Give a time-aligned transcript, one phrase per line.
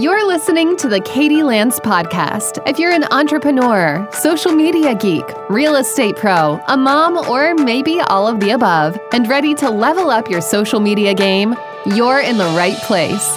[0.00, 2.66] You're listening to the Katie Lance Podcast.
[2.66, 8.26] If you're an entrepreneur, social media geek, real estate pro, a mom, or maybe all
[8.26, 12.46] of the above, and ready to level up your social media game, you're in the
[12.56, 13.36] right place.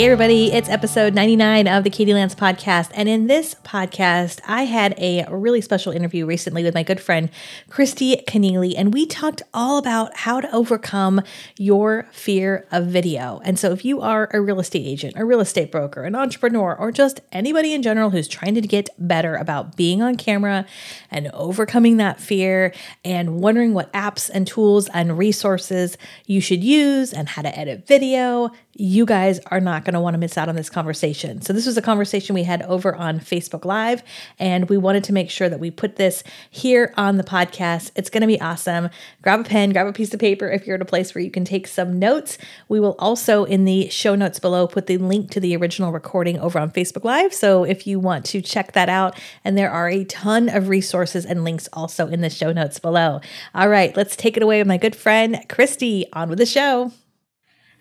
[0.00, 2.90] Hey, everybody, it's episode 99 of the Katie Lance podcast.
[2.94, 7.28] And in this podcast, I had a really special interview recently with my good friend,
[7.68, 11.20] Kristi Kennelly, and we talked all about how to overcome
[11.58, 13.42] your fear of video.
[13.44, 16.74] And so, if you are a real estate agent, a real estate broker, an entrepreneur,
[16.74, 20.64] or just anybody in general who's trying to get better about being on camera
[21.10, 22.72] and overcoming that fear
[23.04, 27.86] and wondering what apps and tools and resources you should use and how to edit
[27.86, 31.40] video, you guys are not going to want to miss out on this conversation.
[31.42, 34.02] So, this was a conversation we had over on Facebook Live,
[34.38, 37.90] and we wanted to make sure that we put this here on the podcast.
[37.96, 38.90] It's going to be awesome.
[39.22, 41.30] Grab a pen, grab a piece of paper if you're at a place where you
[41.30, 42.38] can take some notes.
[42.68, 46.38] We will also, in the show notes below, put the link to the original recording
[46.38, 47.34] over on Facebook Live.
[47.34, 51.24] So, if you want to check that out, and there are a ton of resources
[51.24, 53.20] and links also in the show notes below.
[53.54, 56.04] All right, let's take it away with my good friend, Kristi.
[56.12, 56.92] On with the show.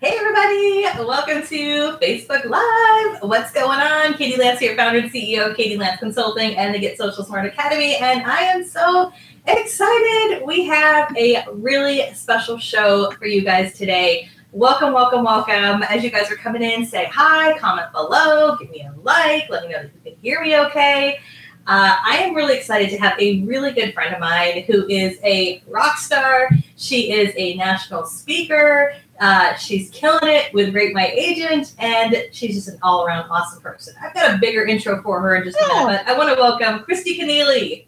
[0.02, 3.22] Hey everybody, welcome to Facebook Live.
[3.22, 4.14] What's going on?
[4.14, 7.46] Katie Lance here, founder and CEO of Katie Lance Consulting and the Get Social Smart
[7.46, 7.98] Academy.
[7.98, 9.12] And I am so
[9.46, 10.42] excited.
[10.46, 14.30] We have a really special show for you guys today.
[14.54, 15.84] Welcome, welcome, welcome.
[15.84, 19.64] As you guys are coming in, say hi, comment below, give me a like, let
[19.64, 21.20] me know that you can hear me okay.
[21.68, 25.20] Uh, I am really excited to have a really good friend of mine who is
[25.26, 26.50] a rock star.
[26.78, 28.96] She is a national speaker.
[29.20, 33.62] Uh, she's killing it with Rate My Agent, and she's just an all around awesome
[33.62, 33.94] person.
[34.02, 36.40] I've got a bigger intro for her in just a minute, but I want to
[36.42, 37.86] welcome Kristi Kennelly.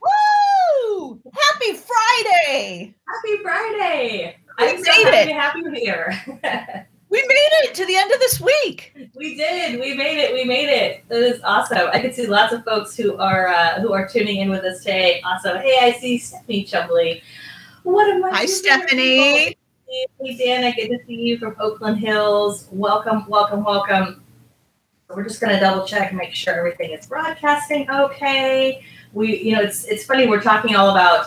[0.00, 1.20] Woo!
[1.32, 2.94] Happy Friday!
[3.08, 4.36] Happy Friday!
[4.58, 5.26] We I'm so happy it.
[5.26, 6.86] to have you here.
[7.10, 8.92] We made it to the end of this week.
[9.14, 9.78] we did.
[9.78, 10.34] We made it.
[10.34, 11.04] We made it.
[11.08, 11.86] It was awesome.
[11.92, 14.80] I could see lots of folks who are uh, who are tuning in with us
[14.80, 15.22] today.
[15.24, 17.22] Also, hey, I see Stephanie Chumbly.
[17.84, 18.30] What am I?
[18.30, 19.56] Hi, Stephanie.
[19.86, 22.68] Hey, Dana, good to see you from Oakland Hills.
[22.72, 24.22] Welcome, welcome, welcome.
[25.14, 28.82] We're just going to double check and make sure everything is broadcasting okay.
[29.12, 30.26] We, you know, it's it's funny.
[30.26, 31.26] We're talking all about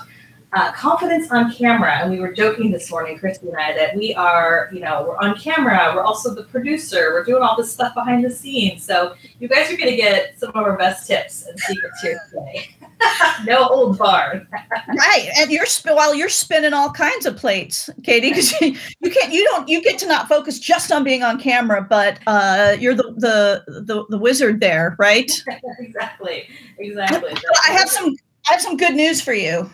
[0.54, 4.14] uh, confidence on camera, and we were joking this morning, Kristi and I, that we
[4.16, 5.94] are, you know, we're on camera.
[5.96, 7.12] We're also the producer.
[7.14, 8.84] We're doing all this stuff behind the scenes.
[8.84, 12.20] So you guys are going to get some of our best tips and secrets here
[12.30, 12.76] today.
[13.46, 14.48] no old barn.
[14.88, 19.12] Right, and you're sp- while you're spinning all kinds of plates, Katie, because you, you
[19.12, 22.76] can't, you don't, you get to not focus just on being on camera, but uh,
[22.80, 25.32] you're the the the, the wizard there, right?
[25.80, 26.48] exactly.
[26.80, 27.32] Exactly.
[27.32, 28.16] Well, I have some,
[28.50, 29.70] I have some good news for you.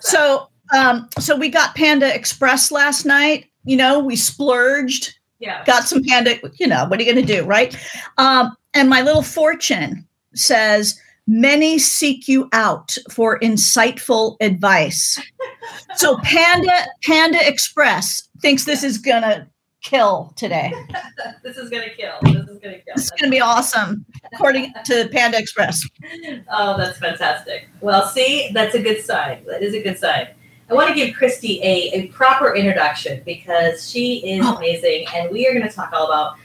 [0.00, 3.46] So, um, so we got Panda Express last night.
[3.64, 5.64] You know, we splurged, yeah.
[5.64, 6.38] got some Panda.
[6.54, 7.76] You know, what are you going to do, right?
[8.18, 15.20] Um, and my little fortune says, "Many seek you out for insightful advice."
[15.96, 19.48] so, Panda Panda Express thinks this is gonna
[19.82, 20.72] kill today.
[21.42, 22.14] this is gonna kill.
[22.22, 22.94] This is gonna kill.
[22.96, 25.86] This is gonna be awesome, according to Panda Express.
[26.50, 27.68] Oh, that's fantastic.
[27.80, 29.44] Well, see, that's a good sign.
[29.46, 30.28] That is a good sign.
[30.70, 34.56] I want to give Kristi a, a proper introduction because she is Oh.
[34.56, 36.36] amazing, and we are going to talk all about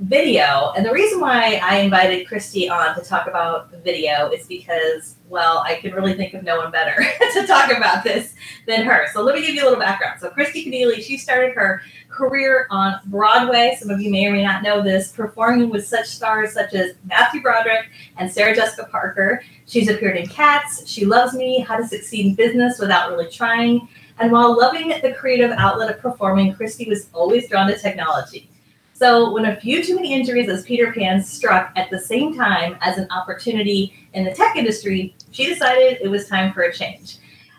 [0.00, 0.72] video.
[0.76, 5.16] And the reason why I invited Kristi on to talk about the video is because,
[5.28, 6.94] well, I can really think of no one better
[7.34, 8.34] to talk about this
[8.66, 9.06] than her.
[9.12, 10.20] So let me give you a little background.
[10.20, 13.76] So Kristi Kennelly, she started her career on Broadway.
[13.78, 16.92] Some of you may or may not know this, performing with such stars such as
[17.04, 17.86] Matthew Broderick
[18.16, 19.42] and Sarah Jessica Parker.
[19.66, 23.88] She's appeared in Cats, She Loves Me, How to Succeed in Business Without Really Trying.
[24.20, 28.50] And while loving the creative outlet of performing, Kristi was always drawn to technology.
[28.98, 32.76] So when a few too many injuries as Peter Pan struck at the same time
[32.80, 37.18] as an opportunity in the tech industry, she decided it was time for a change.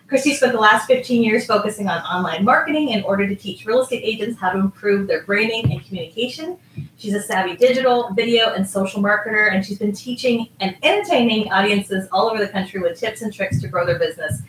[0.09, 3.83] Kristi spent the last 15 years focusing on online marketing in order to teach real
[3.83, 6.57] estate agents how to improve their branding and communication.
[6.97, 12.09] She's a savvy digital, video, and social marketer, and she's been teaching and entertaining audiences
[12.12, 14.42] all over the country with tips and tricks to grow their business.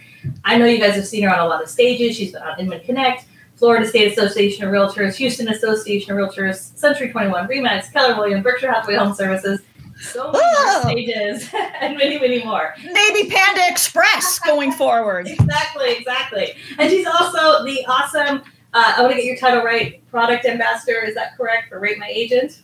[0.44, 2.16] I know you guys have seen her on a lot of stages.
[2.16, 3.26] She's been on Inman Connect,
[3.60, 8.72] Florida State Association of Realtors, Houston Association of Realtors, Century 21, Remax, Keller Williams, Berkshire
[8.72, 9.60] Hathaway Home Services.
[10.00, 11.50] So many more stages
[11.82, 12.74] and many, many more.
[12.82, 15.28] Maybe Panda Express going forward.
[15.40, 16.54] Exactly, exactly.
[16.78, 18.42] And she's also the awesome,
[18.72, 21.04] uh, I want to get your title right, product ambassador.
[21.04, 22.62] Is that correct for Rate My Agent?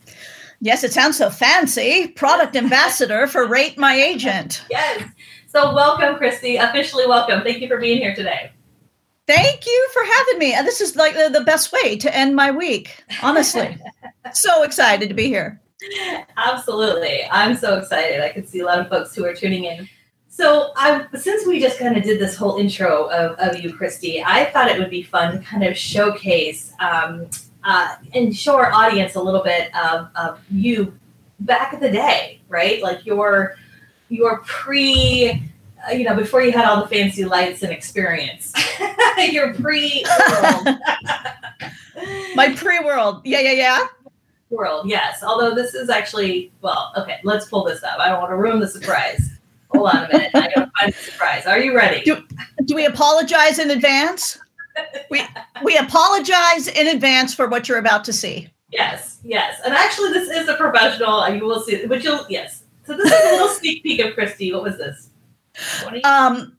[0.63, 2.09] Yes, it sounds so fancy.
[2.09, 4.65] Product ambassador for Rate My Agent.
[4.71, 5.11] Yes.
[5.49, 6.63] So, welcome, Kristi.
[6.63, 7.43] Officially welcome.
[7.43, 8.51] Thank you for being here today.
[9.27, 10.51] Thank you for having me.
[10.63, 13.77] This is like the, the best way to end my week, honestly.
[14.33, 15.61] so excited to be here.
[16.37, 17.25] Absolutely.
[17.31, 18.21] I'm so excited.
[18.21, 19.89] I can see a lot of folks who are tuning in.
[20.29, 24.23] So, I, since we just kind of did this whole intro of, of you, Kristi,
[24.25, 27.27] I thought it would be fun to kind of showcase um,
[27.65, 30.93] uh, and show our audience a little bit of, of you
[31.41, 32.83] back in the day, right?
[32.83, 33.57] Like your
[34.09, 35.43] your pre,
[35.89, 38.53] uh, you know, before you had all the fancy lights and experience,
[39.31, 40.79] your pre world.
[42.35, 43.87] My pre world, yeah, yeah, yeah
[44.51, 45.23] world, yes.
[45.23, 47.99] Although this is actually, well, okay, let's pull this up.
[47.99, 49.31] I don't want to ruin the surprise.
[49.71, 50.31] Hold on a minute.
[50.35, 51.47] I gotta find the surprise.
[51.47, 52.03] Are you ready?
[52.05, 52.23] Do,
[52.65, 54.39] do we apologize in advance?
[55.11, 55.23] we
[55.65, 58.49] we apologize in advance for what you're about to see.
[58.71, 59.61] Yes, yes.
[59.65, 62.63] And actually this is a professional, and you will see but you'll yes.
[62.85, 64.53] So this is a little sneak peek of Kristi.
[64.53, 65.11] What was this?
[66.05, 66.57] Um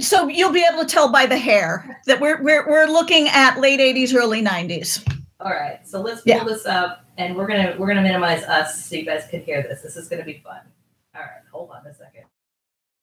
[0.00, 3.60] so you'll be able to tell by the hair that we're we're we're looking at
[3.60, 5.06] late 80s, early 90s.
[5.40, 6.44] All right, so let's pull yeah.
[6.44, 9.82] this up, and we're gonna we're gonna minimize us so you guys can hear this.
[9.82, 10.60] This is gonna be fun.
[11.14, 12.24] All right, hold on a second.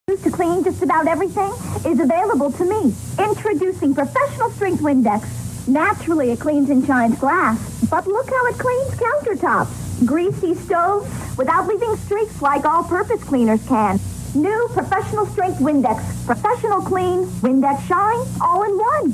[0.08, 1.52] To clean just about everything
[1.86, 2.94] is available to me.
[3.20, 5.68] Introducing Professional Strength Windex.
[5.68, 11.08] Naturally, it cleans and shines glass, but look how it cleans countertops, greasy stoves,
[11.38, 14.00] without leaving streaks like all-purpose cleaners can.
[14.34, 16.26] New Professional Strength Windex.
[16.26, 19.14] Professional clean, Windex shine, all in one.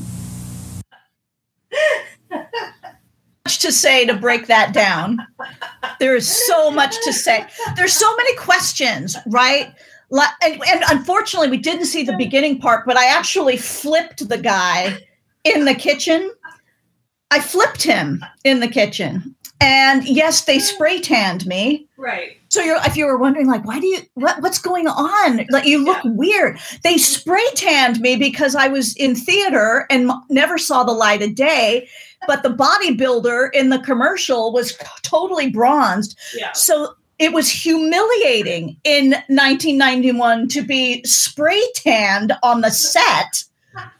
[3.60, 5.18] to say to break that down.
[6.00, 7.46] There is so much to say.
[7.75, 9.74] There's so many questions, right?
[10.12, 15.00] And, and, unfortunately, we didn't see the beginning part, but I actually flipped the guy
[15.44, 16.31] in the kitchen.
[17.31, 19.36] I flipped him in the kitchen.
[19.60, 21.88] And yes, they spray tanned me.
[21.98, 22.38] Right.
[22.57, 25.45] So you're if you were wondering like why do you what what's going on?
[25.51, 26.12] Like you look yeah.
[26.12, 26.59] weird.
[26.83, 31.36] They spray tanned me because I was in theater and never saw the light of
[31.36, 31.88] day
[32.25, 36.18] but the bodybuilder in the commercial was totally bronzed.
[36.36, 36.51] Yeah.
[36.54, 43.44] So it was humiliating in 1991 to be spray tanned on the set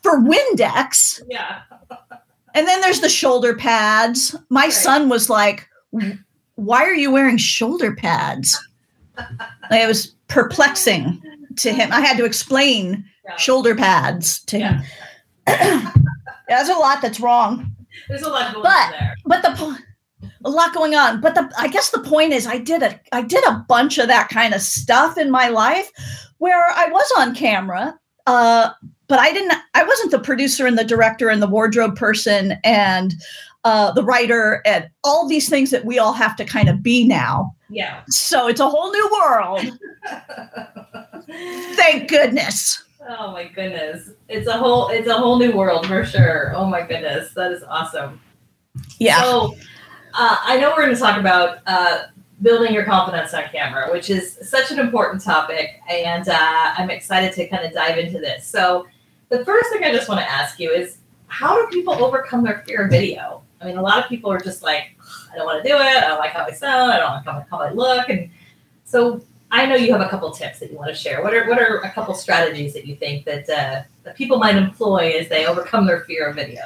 [0.02, 1.22] for Windex.
[1.30, 1.62] Yeah.
[2.56, 4.36] and then there's the shoulder pads.
[4.50, 4.74] My right.
[4.74, 5.70] son was like,
[6.58, 8.60] Why are you wearing shoulder pads?
[9.72, 11.22] it was perplexing
[11.58, 11.92] to him.
[11.92, 13.36] I had to explain yeah.
[13.38, 14.82] shoulder pads to yeah.
[15.48, 16.04] him.
[16.48, 17.76] There's a lot that's wrong.
[18.08, 19.16] There's a lot going but, on there.
[19.26, 19.82] But the point
[20.46, 23.22] a lot going on but the i guess the point is i did a i
[23.22, 25.92] did a bunch of that kind of stuff in my life
[26.38, 28.70] where i was on camera uh
[29.08, 33.14] but i didn't i wasn't the producer and the director and the wardrobe person and
[33.68, 37.06] uh the writer and all these things that we all have to kind of be
[37.06, 39.62] now yeah so it's a whole new world
[41.76, 44.12] thank goodness Oh my goodness.
[44.28, 46.54] It's a whole it's a whole new world for sure.
[46.54, 47.34] Oh my goodness.
[47.36, 48.20] That is awesome.
[49.00, 49.22] Yeah.
[49.22, 49.56] So
[50.14, 52.08] uh, I know we're going to talk about uh,
[52.42, 57.34] building your confidence on camera, which is such an important topic, and uh, I'm excited
[57.34, 58.46] to kind of dive into this.
[58.46, 58.88] So
[59.30, 60.98] the first thing I just want to ask you is,
[61.28, 63.44] how do people overcome their fear of video?
[63.62, 64.96] I mean, a lot of people are just like,
[65.32, 65.82] I don't want to do it.
[65.82, 66.92] I don't like how I sound.
[66.92, 68.30] I don't like how, how I look, and
[68.84, 69.22] so
[69.52, 71.24] I know you have a couple tips that you want to share.
[71.24, 74.56] What are what are a couple strategies that you think that uh, that people might
[74.56, 76.62] employ as they overcome their fear of video?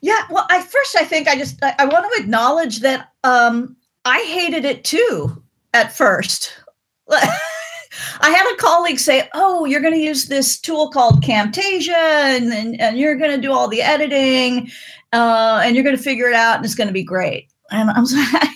[0.00, 3.76] Yeah, well, I first I think I just I, I want to acknowledge that um,
[4.04, 6.56] I hated it too at first.
[8.20, 12.52] I had a colleague say, "Oh, you're going to use this tool called Camtasia, and
[12.52, 14.70] and, and you're going to do all the editing,
[15.12, 17.90] uh, and you're going to figure it out, and it's going to be great." And
[17.90, 18.50] I was like,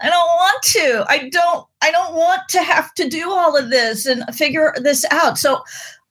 [0.00, 1.04] I don't want to.
[1.08, 5.04] I don't I don't want to have to do all of this and figure this
[5.10, 5.38] out.
[5.38, 5.62] So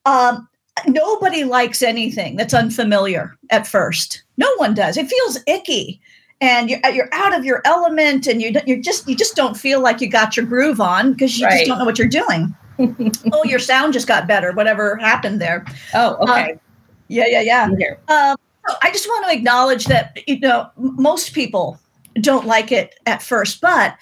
[0.06, 0.48] um
[0.88, 4.24] nobody likes anything that's unfamiliar at first.
[4.38, 4.98] No one does.
[4.98, 6.02] It feels icky
[6.40, 9.82] and you're, you're out of your element and you you just you just don't feel
[9.82, 11.60] like you got your groove on because you right.
[11.60, 12.56] just don't know what you're doing.
[13.34, 14.52] oh, your sound just got better.
[14.52, 15.66] Whatever happened there?
[15.96, 16.52] Oh, okay.
[16.52, 16.60] Um,
[17.08, 17.96] yeah, yeah, yeah.
[18.08, 18.38] Um,
[18.82, 21.80] I just want to acknowledge that you know most people
[22.16, 23.98] don't like it at first, but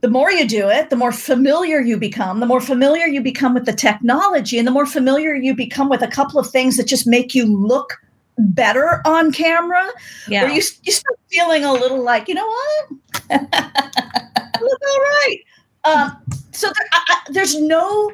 [0.00, 3.54] the more you do it, the more familiar you become, the more familiar you become
[3.54, 6.86] with the technology, and the more familiar you become with a couple of things that
[6.86, 7.98] just make you look
[8.38, 9.88] better on camera.
[10.28, 10.44] Yeah.
[10.44, 12.90] Or you, you start feeling a little like, you know what?
[13.30, 15.38] look all right.
[15.84, 16.16] Um,
[16.52, 18.12] so there, I, there's no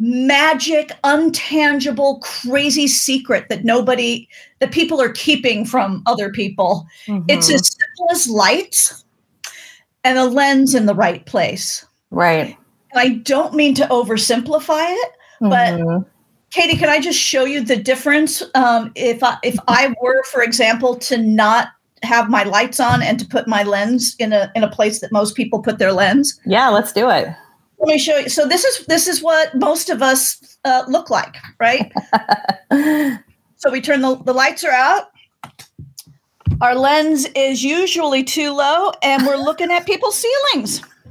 [0.00, 4.26] magic, untangible, crazy secret that nobody,
[4.58, 6.86] that people are keeping from other people.
[7.06, 7.26] Mm-hmm.
[7.28, 8.92] It's as simple as light
[10.02, 11.84] and a lens in the right place.
[12.10, 12.56] Right.
[12.92, 16.06] And I don't mean to oversimplify it, but Mhm.
[16.50, 18.42] Katie, can I just show you the difference?
[18.56, 21.68] Um, if I, if I were, for example, to not
[22.02, 25.12] have my lights on and to put my lens in a in a place that
[25.12, 26.40] most people put their lens.
[26.46, 27.28] yeah, let's do it.
[27.80, 28.28] Let me show you.
[28.28, 31.90] So this is this is what most of us uh, look like, right?
[33.56, 35.10] so we turn the the lights are out.
[36.60, 40.82] Our lens is usually too low, and we're looking at people's ceilings.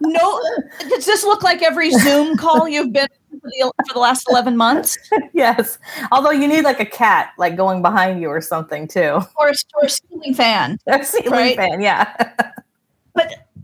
[0.00, 0.40] no,
[0.88, 4.56] does this look like every Zoom call you've been for the, for the last eleven
[4.56, 4.96] months,
[5.32, 5.78] yes.
[6.12, 9.20] Although you need like a cat like going behind you or something too.
[9.36, 10.78] or a, or a ceiling fan?
[10.86, 11.56] A ceiling Right.
[11.56, 12.14] fan, yeah.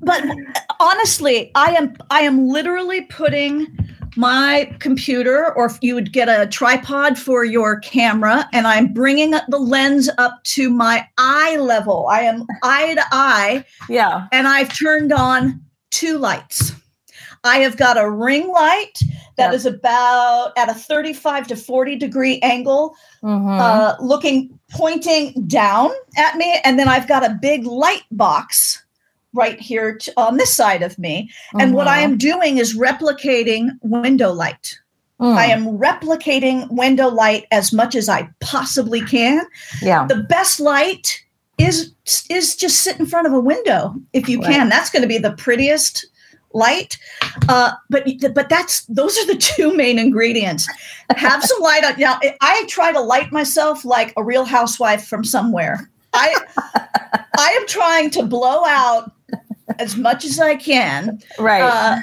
[0.07, 0.25] But
[0.81, 3.67] honestly i am i am literally putting
[4.17, 9.33] my computer or if you would get a tripod for your camera and i'm bringing
[9.49, 14.27] the lens up to my eye level i am eye to eye yeah.
[14.33, 15.61] and i've turned on
[15.91, 16.73] two lights
[17.45, 18.99] i have got a ring light
[19.37, 19.57] that Yeah.
[19.57, 23.61] is about at a 35 to 40 degree angle Mhm.
[23.61, 28.83] uh, looking pointing down at me and then i've got a big light box
[29.37, 32.05] right here on this side of me and what i Mhm.
[32.05, 34.79] am doing is replicating window light
[35.21, 35.37] Mm.
[35.37, 39.43] i am replicating window light as much as i possibly can
[39.83, 40.07] Yeah.
[40.07, 41.21] the best light
[41.59, 41.93] is
[42.29, 44.53] is just sit in front of a window if you Right.
[44.53, 46.07] can that's going to be the prettiest
[46.53, 46.97] light
[47.49, 50.67] uh, but but that's those are the two main ingredients
[51.17, 55.23] have some light on now i try to light myself like a real housewife from
[55.25, 56.35] somewhere i
[57.39, 59.13] i am trying to blow out
[59.79, 61.63] as much as i can Right.
[61.63, 61.97] uh,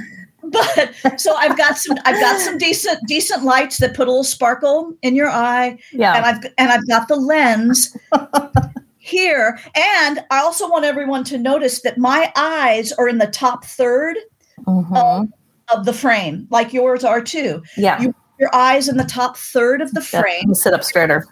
[0.43, 4.24] but so i've got some i've got some decent decent lights that put a little
[4.24, 6.15] sparkle in your eye yeah.
[6.15, 7.96] and I've and I've got the lens
[8.98, 9.60] here.
[9.75, 14.17] And I also want everyone to notice that my eyes are in the top third
[14.65, 15.29] Mhm.
[15.74, 17.62] of the frame, like yours are too.
[17.77, 18.01] yeah.
[18.01, 20.22] you- Your eyes in the top third of the Yeah.
[20.22, 20.53] frame.
[20.55, 21.25] Sit up straighter.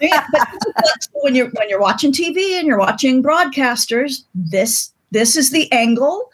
[0.00, 0.48] Yeah, but
[1.22, 6.30] when you're when you're watching TV and you're watching broadcasters, this this is the angle.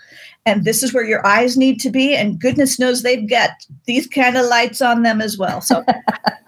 [0.46, 3.50] And this is where your eyes need to be, and goodness knows they've got
[3.84, 5.60] these kind of lights on them as well.
[5.60, 5.84] So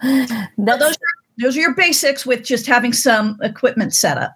[0.57, 0.95] those are,
[1.39, 4.35] those are your basics with just having some equipment set up.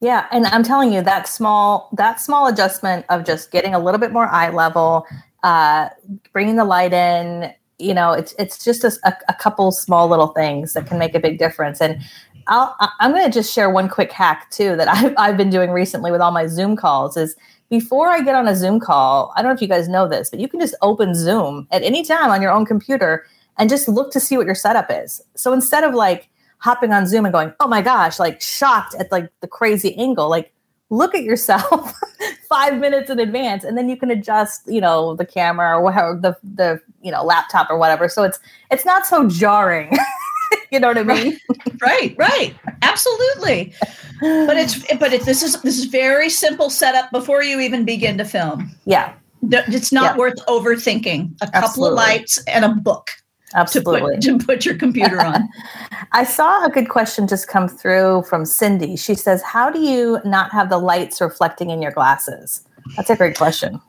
[0.00, 4.00] Yeah, and I'm telling you that small that small adjustment of just getting a little
[4.00, 5.06] bit more eye level,
[5.42, 5.90] uh,
[6.32, 10.72] bringing the light in, you know, it's it's just a, a couple small little things
[10.72, 11.80] that can make a big difference.
[11.80, 12.02] And
[12.46, 15.70] I'll, I'm going to just share one quick hack too that I've I've been doing
[15.70, 17.36] recently with all my Zoom calls is
[17.70, 19.32] before I get on a Zoom call.
[19.36, 21.82] I don't know if you guys know this, but you can just open Zoom at
[21.82, 23.26] any time on your own computer
[23.58, 25.22] and just look to see what your setup is.
[25.34, 29.10] So instead of like hopping on Zoom and going, "Oh my gosh!" like shocked at
[29.10, 30.52] like the crazy angle, like
[30.90, 31.94] look at yourself
[32.48, 36.18] five minutes in advance, and then you can adjust, you know, the camera or whatever
[36.20, 38.08] the the you know laptop or whatever.
[38.08, 38.38] So it's
[38.70, 39.96] it's not so jarring.
[40.70, 41.38] you know what I mean?
[41.80, 43.72] right right absolutely
[44.20, 48.16] but it's but it, this is this is very simple setup before you even begin
[48.18, 50.16] to film yeah, it's not Yeah.
[50.18, 51.88] worth overthinking a couple Absolutely.
[51.90, 53.06] of lights and a book
[53.50, 54.14] to absolutely.
[54.16, 55.48] put to put your computer on
[56.12, 58.96] I saw a good question just come through from Cindy.
[58.96, 62.62] She says, "How do you not have the lights reflecting in your glasses?"
[62.96, 63.80] That's a great question.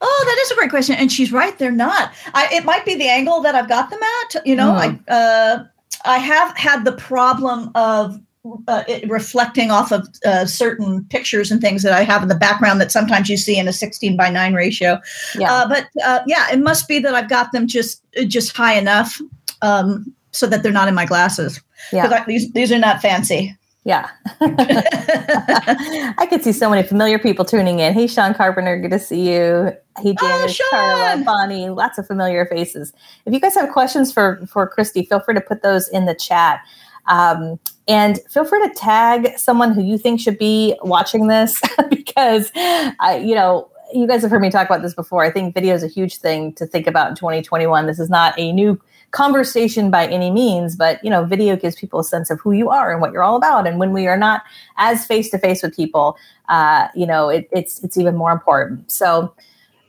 [0.00, 2.94] oh that is a great question and she's right they're not I, it might be
[2.94, 5.00] the angle that i've got them at you know Mhm.
[5.08, 5.64] i uh
[6.04, 8.20] i have had the problem of
[8.68, 12.34] uh, it reflecting off of uh, certain pictures and things that I have in the
[12.34, 15.00] background that sometimes you see in a 16 by 9 ratio.
[15.34, 18.74] Yeah, Uh, but uh, yeah, it must be that I've got them just just high
[18.74, 19.20] enough
[19.62, 21.60] um, so that they're not in my glasses.
[21.92, 23.56] yeah, Because these these are not fancy.
[23.84, 24.08] Yeah.
[24.40, 27.92] I could see so many familiar people tuning in.
[27.92, 29.72] Hey, Sean Carpenter, good to see you.
[29.98, 32.94] Hey, Oh, Janice, Carla, Bonnie, lots of familiar faces.
[33.26, 36.14] If you guys have questions for for Kristi, feel free to put those in the
[36.14, 36.60] chat.
[37.06, 41.60] Um, and feel free to tag someone who you think should be watching this
[41.90, 45.22] because, I, you know, you guys have heard me talk about this before.
[45.22, 47.86] I think video is a huge thing to think about in 2021.
[47.86, 48.80] This is not a new
[49.14, 52.68] conversation by any means, but you know, video gives people a sense of who you
[52.68, 53.64] are and what you're all about.
[53.66, 54.42] And when we are not
[54.76, 56.18] as face to face with people,
[56.48, 58.90] uh, you know, it, it's it's even more important.
[58.90, 59.32] So,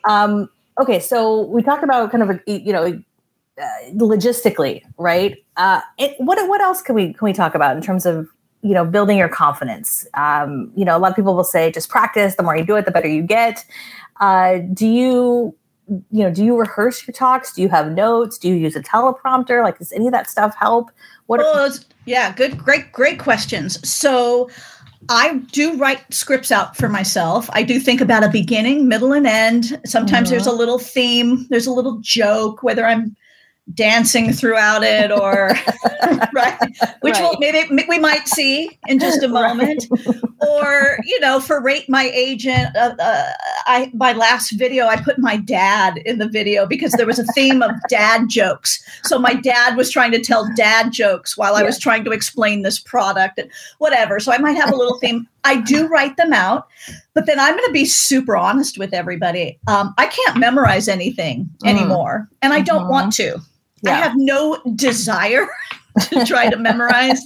[0.08, 0.48] um,
[0.80, 3.02] okay, so we talked about kind of a, you know
[3.60, 5.44] uh, logistically, right?
[5.58, 8.28] Uh, it, what what else can we can we talk about in terms of
[8.62, 10.06] you know building your confidence?
[10.14, 12.36] Um, you know, a lot of people will say just practice.
[12.36, 13.66] The more you do it, the better you get.
[14.22, 15.56] Uh, do you
[15.88, 17.54] you know do you rehearse your talks?
[17.54, 18.38] Do you have notes?
[18.38, 19.64] Do you use a teleprompter?
[19.64, 20.92] Like, does any of that stuff help?
[21.28, 21.40] What?
[21.40, 23.88] Well, it's- yeah, good, great, great questions.
[23.88, 24.50] So,
[25.10, 27.48] I do write scripts out for myself.
[27.54, 29.80] I do think about a beginning, middle, and end.
[29.86, 30.60] Sometimes there's a Mm-hmm.
[30.60, 33.16] little theme, there's a little joke, whether I'm
[33.74, 35.54] dancing throughout it or
[36.34, 36.58] right,
[37.02, 39.56] which will maybe we might see in just a Right.
[39.56, 39.86] moment.
[40.40, 43.32] or you know, for rate my agent, uh, uh,
[43.66, 47.26] I my last video I put my dad in the video because there was a
[47.34, 48.84] theme of dad jokes.
[49.04, 52.62] So my dad was trying to tell dad jokes while I was trying to explain
[52.62, 54.20] this product and whatever.
[54.20, 55.28] So I might have a little theme.
[55.44, 56.68] I do write them out,
[57.14, 59.60] but then I'm going to be super honest with everybody.
[59.68, 61.70] Um, I can't memorize anything Mm.
[61.70, 63.40] anymore, and I don't want to.
[63.92, 65.48] I have no desire
[66.10, 67.26] to try to memorize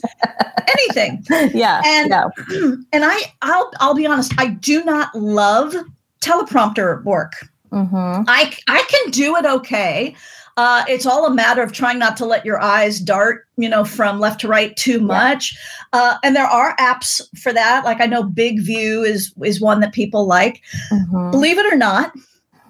[0.68, 1.25] anything.
[1.54, 1.82] yeah.
[1.86, 2.28] And yeah.
[2.94, 5.75] and I I'll I'll be honest, I do not love
[6.22, 7.34] teleprompter work.
[7.72, 8.24] Mm-hmm.
[8.28, 10.16] I I can do it okay.
[10.58, 13.86] Uh, it's all a matter of trying not to let your eyes dart, you know,
[13.86, 15.58] from left to right too much.
[15.94, 17.86] Uh, and there are apps for that.
[17.86, 20.62] Like I know BigVu is is one that people like.
[20.92, 21.32] Mm-hmm.
[21.32, 22.12] Believe it or not,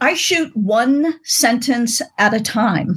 [0.01, 2.95] I shoot one sentence at a time.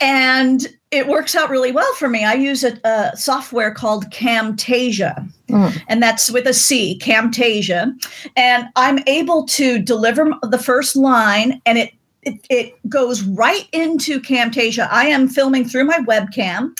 [0.00, 2.24] And it works out really well for me.
[2.24, 5.78] I use a, a software called Camtasia, Mm.
[5.88, 7.92] and that's with a C, Camtasia.
[8.34, 11.92] And I'm able to deliver the first line, and it
[12.22, 14.88] it, it goes right into Camtasia.
[14.90, 16.70] I am filming through my webcam,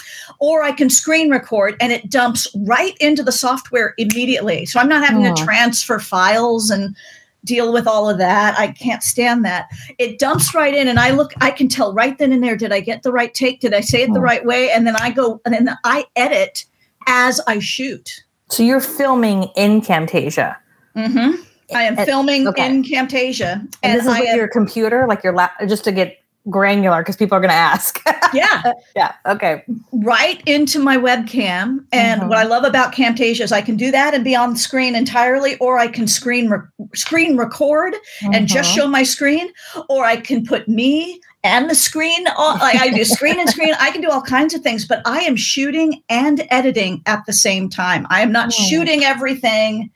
[0.40, 4.64] or I can screen record and it dumps right into the software immediately.
[4.64, 5.34] So I'm not having Hmm.
[5.34, 6.96] to transfer files and
[7.44, 8.58] deal with all of that.
[8.58, 9.68] I can't stand that.
[9.98, 12.72] It dumps right in, and I look, I can tell right then and there did
[12.72, 13.60] I get the right take?
[13.60, 14.24] Did I say it the Hmm.
[14.24, 14.70] right way?
[14.70, 16.64] And then I go, and then I edit
[17.06, 18.24] as I shoot.
[18.48, 20.56] So you're filming in Camtasia.
[20.96, 21.42] Mm-hmm.
[21.74, 22.66] I am And- filming okay.
[22.66, 25.84] in Camtasia, And, and, this is I with am, your computer, like your lap, just
[25.84, 26.18] to get
[26.50, 28.00] granular, because people are going to ask.
[28.34, 29.12] yeah, yeah.
[29.26, 29.64] Okay.
[29.92, 31.84] right into my webcam.
[31.92, 32.28] And Mhm.
[32.28, 34.94] what I love about Camtasia is I can do that and be on the screen
[34.94, 36.60] entirely, or I can screen re-
[36.94, 37.94] screen record
[38.32, 38.74] and just Mhm.
[38.74, 39.48] show my screen,
[39.88, 42.58] or I can put me and the screen on.
[42.58, 43.74] Like I do screen and screen.
[43.78, 47.32] I can do all kinds of things, but I am shooting and editing at the
[47.32, 48.06] same time.
[48.10, 48.62] I am not Hmm.
[48.64, 49.90] shooting everything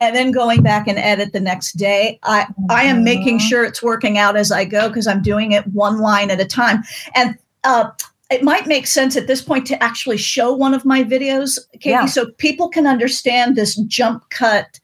[0.00, 2.18] and then going back and edit the next day.
[2.22, 5.66] I I am making sure it's working out as I go because I'm doing it
[5.68, 6.82] one line at a time.
[7.14, 7.90] And uh,
[8.30, 11.90] it might make sense at this point to actually show one of my videos, Katie,
[11.90, 12.06] Yeah.
[12.06, 14.80] so people can understand this jump cut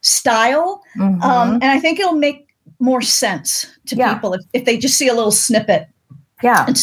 [0.00, 0.82] style.
[0.96, 1.22] Mhm.
[1.22, 2.46] Um, and I think it'll make
[2.80, 4.14] more sense to Yeah.
[4.14, 5.88] people if, if they just see a little snippet.
[6.42, 6.64] yeah.
[6.66, 6.78] And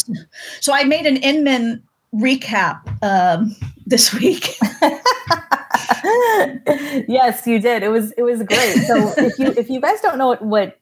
[0.60, 1.82] so I made an Inman
[2.14, 3.54] recap um,
[3.86, 4.56] this week.
[7.08, 7.82] yes, you did.
[7.82, 8.76] It was it was great.
[8.86, 10.78] So if you if you guys don't know what what,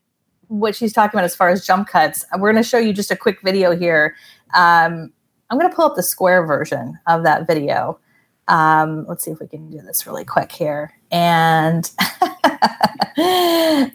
[0.49, 3.11] what she's talking about as far as jump cuts, we're going to show you just
[3.11, 4.17] a quick video here.
[4.55, 5.13] Um,
[5.51, 7.99] I'm going to pull up the square version of that video.
[8.49, 10.93] Um, let's see if we can do this really quick here.
[11.11, 11.91] And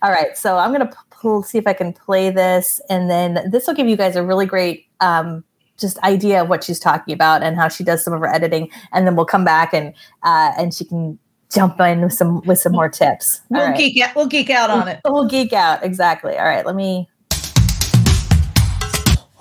[0.02, 3.50] all right, so I'm going to pull see if I can play this, and then
[3.52, 5.44] this will give you guys a really great um,
[5.80, 8.70] just idea of what she's talking about and how she does some of her editing,
[8.92, 11.18] and then we'll come back and uh, and she can
[11.54, 13.42] jump in with some with some more tips.
[13.52, 13.78] All We'll right.
[13.78, 14.16] geek out.
[14.16, 15.00] We'll geek out on it.
[15.06, 16.38] We'll geek out exactly.
[16.38, 17.10] All right, let me.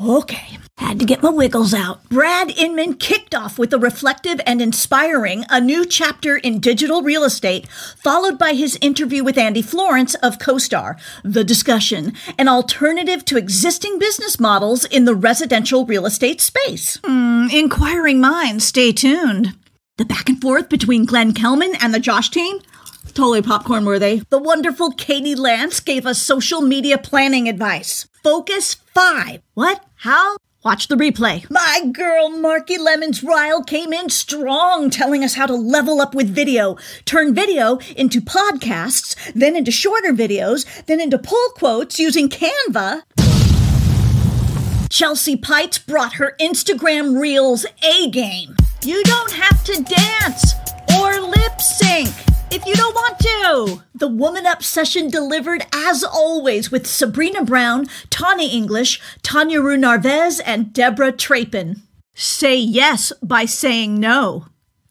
[0.01, 2.03] Okay, had to get my wiggles out.
[2.09, 7.25] Brad Inman kicked off with the reflective and inspiring A New Chapter in Digital Real
[7.25, 10.99] Estate, followed by his interview with Andy Florance of CoStar.
[11.25, 16.99] The discussion, an alternative to existing business models in the residential real estate space.
[17.05, 19.55] Hmm, inquiring minds, stay tuned.
[19.97, 22.61] The back and forth between Glenn Kelman and the Josh team?
[23.15, 24.23] Totally popcorn worthy.
[24.31, 28.07] The wonderful Katie Lance gave us social media planning advice.
[28.23, 29.43] Focus five.
[29.55, 29.85] What?
[29.97, 30.37] How?
[30.65, 31.49] Watch the replay.
[31.49, 36.29] My girl Marki Lemons Ryhal came in strong, telling us how to level up with
[36.29, 43.03] video, turn video into podcasts, then into shorter videos, then into pull quotes using Canva.
[44.91, 48.57] Chelsea Peitz brought her Instagram Reels A game.
[48.83, 50.55] You don't have to dance
[50.99, 52.13] or lip sync
[52.51, 53.83] if you don't want to.
[53.95, 60.41] The Woman Up session delivered as always with Sabrina Brown, Tawny English, Tanya Reu Narvaez,
[60.41, 61.81] and Debra Trappen.
[62.15, 64.47] Say yes by saying no.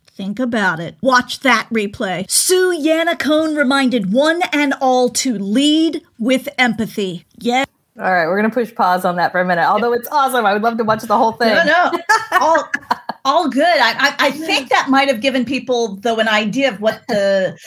[0.06, 0.96] Think about it.
[1.02, 2.30] Watch that replay.
[2.30, 7.26] Sue Yannaccone reminded one and all to lead with empathy.
[7.38, 7.68] Yes.
[8.00, 9.66] All right, we're gonna push pause on that for a minute.
[9.68, 11.50] Although it's awesome, I would love to watch the whole thing.
[11.50, 11.92] No, no,
[12.40, 12.70] all,
[13.28, 13.64] all good.
[13.64, 17.58] I, I, I think that might have given people though an idea of what the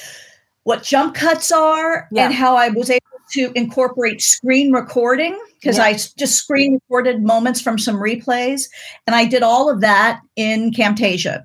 [0.64, 2.24] what jump cuts are Yeah.
[2.26, 3.00] and how I was able
[3.32, 5.84] to incorporate screen recording because Yeah.
[5.84, 8.62] I just screen recorded moments from some replays,
[9.06, 11.42] and I did all of that in Camtasia.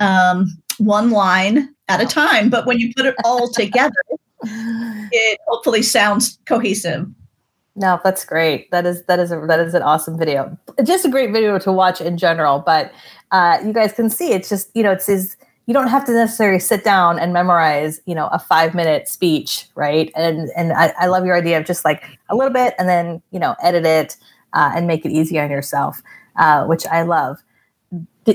[0.00, 0.46] Um,
[0.78, 2.50] one line at a time.
[2.50, 3.94] But when you put it all together,
[4.42, 7.06] it hopefully sounds cohesive.
[7.76, 8.70] No, that's great.
[8.70, 10.56] That is that is a, that is an awesome video.
[10.82, 12.58] Just a great video to watch in general.
[12.58, 12.90] But
[13.32, 15.36] uh, you guys can see it's just you know it's is
[15.66, 19.66] you don't have to necessarily sit down and memorize you know a five minute speech,
[19.74, 20.10] right?
[20.16, 23.20] And and I, I love your idea of just like a little bit and then
[23.30, 24.16] you know edit it
[24.54, 26.02] uh, and make it easy on yourself,
[26.36, 27.42] uh, which I love.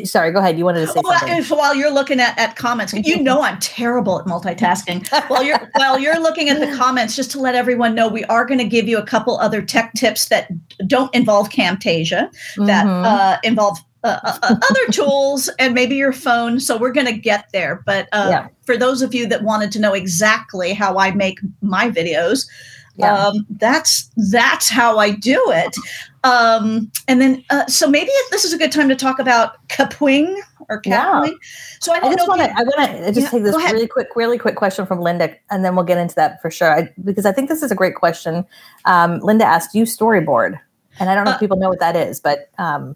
[0.03, 0.57] Sorry, go ahead.
[0.57, 1.43] You wanted to say well, something.
[1.57, 5.07] While you're looking at, at comments, you know I'm terrible at multitasking.
[5.29, 8.45] while you're while you're looking at the comments, just to let everyone know, we are
[8.45, 10.49] going to give you a couple other tech tips that
[10.87, 12.31] don't involve Camtasia,
[12.65, 13.05] that Mhm.
[13.05, 16.59] uh, involve uh, uh, uh, other tools and maybe your phone.
[16.59, 17.83] So we're going to get there.
[17.85, 18.47] But uh, Yeah.
[18.65, 22.47] for those of you that wanted to know exactly how I make my videos,
[22.95, 23.13] Yeah.
[23.27, 25.75] um, that's that's how I do it.
[26.23, 30.35] Um, and then, uh, so maybe this is a good time to talk about Kapwing
[30.69, 31.05] or Yeah.
[31.05, 31.33] Kapwing.
[31.79, 32.49] So I I just want to.
[32.51, 35.65] I want to just Yeah, take this really quick, really quick question from Linda, and
[35.65, 36.71] then we'll get into that for sure.
[36.71, 38.45] I, because I think this is a great question.
[38.85, 40.59] Um, Linda asked, you storyboard?"
[40.99, 42.95] And I don't know Uh, if people know what that is, but um,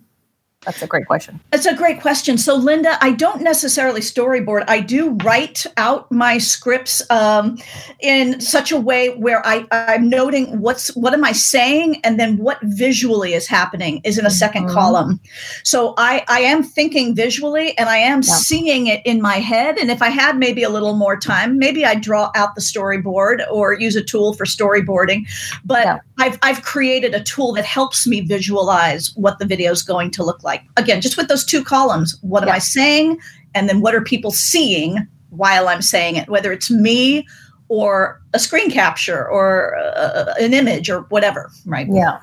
[0.65, 1.39] that's a great question.
[1.53, 2.37] It's a great question.
[2.37, 4.65] So, Linda, I don't necessarily storyboard.
[4.67, 7.57] I do write out my scripts um,
[8.01, 12.37] in such a way where I, I'm noting what's what am I saying, and then
[12.37, 14.73] what visually is happening is in a 2nd Mhm.
[14.73, 15.19] column.
[15.63, 18.33] So I, I am thinking visually, and I am Yeah.
[18.35, 19.77] seeing it in my head.
[19.77, 23.45] And if I had maybe a little more time, maybe I'd draw out the storyboard
[23.51, 25.25] or use a tool for storyboarding.
[25.63, 25.97] But Yeah.
[26.17, 30.23] I've I've created a tool that helps me visualize what the video is going to
[30.23, 30.54] look like.
[30.77, 32.55] Again, just with those two columns, what am Yeah.
[32.55, 33.19] I saying,
[33.53, 37.27] and then what are people seeing while I'm saying it, whether it's me
[37.67, 41.87] or a screen capture or uh, an image or whatever, right?
[41.89, 42.19] Yeah,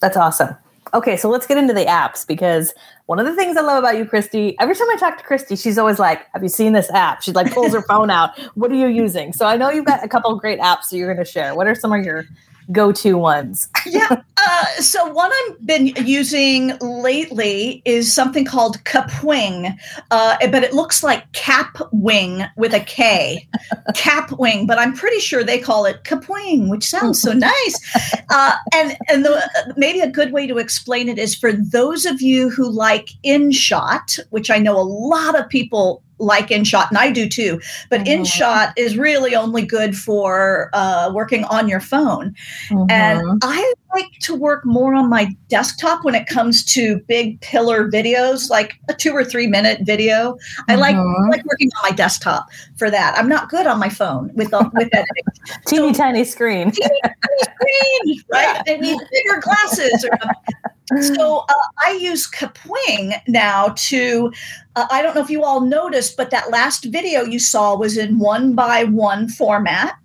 [0.00, 0.54] that's awesome.
[0.94, 2.72] Okay, so let's get into the apps because
[3.06, 5.60] one of the things I love about you, Kristi, every time I talk to Kristi,
[5.60, 7.22] she's always like, Have you seen this app?
[7.22, 8.38] She like pulls her phone out.
[8.54, 9.32] What are you using?
[9.32, 11.54] So I know you've got a couple of great apps that you're going to share.
[11.54, 12.24] What are some of your
[12.72, 13.68] go to ones?
[13.86, 14.22] yeah.
[14.36, 19.76] Uh, so one I've been using lately is something called Capwing,
[20.10, 23.48] uh, but it looks like Cap Wing with a K,
[23.94, 24.66] Cap Wing.
[24.66, 28.22] But I'm pretty sure they call it Capwing, which sounds so nice.
[28.30, 32.20] Uh, and and the, maybe a good way to explain it is for those of
[32.20, 37.10] you who like InShot, which I know a lot of people like InShot, and I
[37.10, 37.60] do too.
[37.90, 38.20] But Mhm.
[38.20, 42.34] InShot is really only good for uh, working on your phone.
[42.70, 42.90] Mhm.
[42.90, 47.90] And I like to work more on my desktop when it comes to big pillar
[47.90, 50.36] videos, like a two or three minute video.
[50.68, 51.30] I like Mhm.
[51.30, 53.16] like working on my desktop for that.
[53.18, 55.24] I'm not good on my phone with uh, with editing.
[55.66, 56.72] teeny tiny screen.
[56.72, 58.62] Screen, right?
[58.68, 60.04] I need bigger glasses.
[60.04, 61.14] Or something.
[61.16, 61.52] so uh,
[61.84, 64.32] I use Kapwing now to.
[64.76, 67.96] Uh, I don't know if you all noticed, but that last video you saw was
[67.96, 69.96] in one by one format.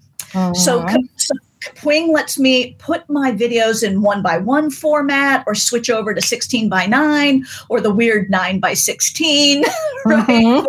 [0.56, 0.86] So,
[1.18, 6.14] so Kapwing lets me put my videos in one by one format or switch over
[6.14, 9.64] to 16 by 9 or the weird 9 by 16,
[10.06, 10.26] right?
[10.28, 10.64] Mhm.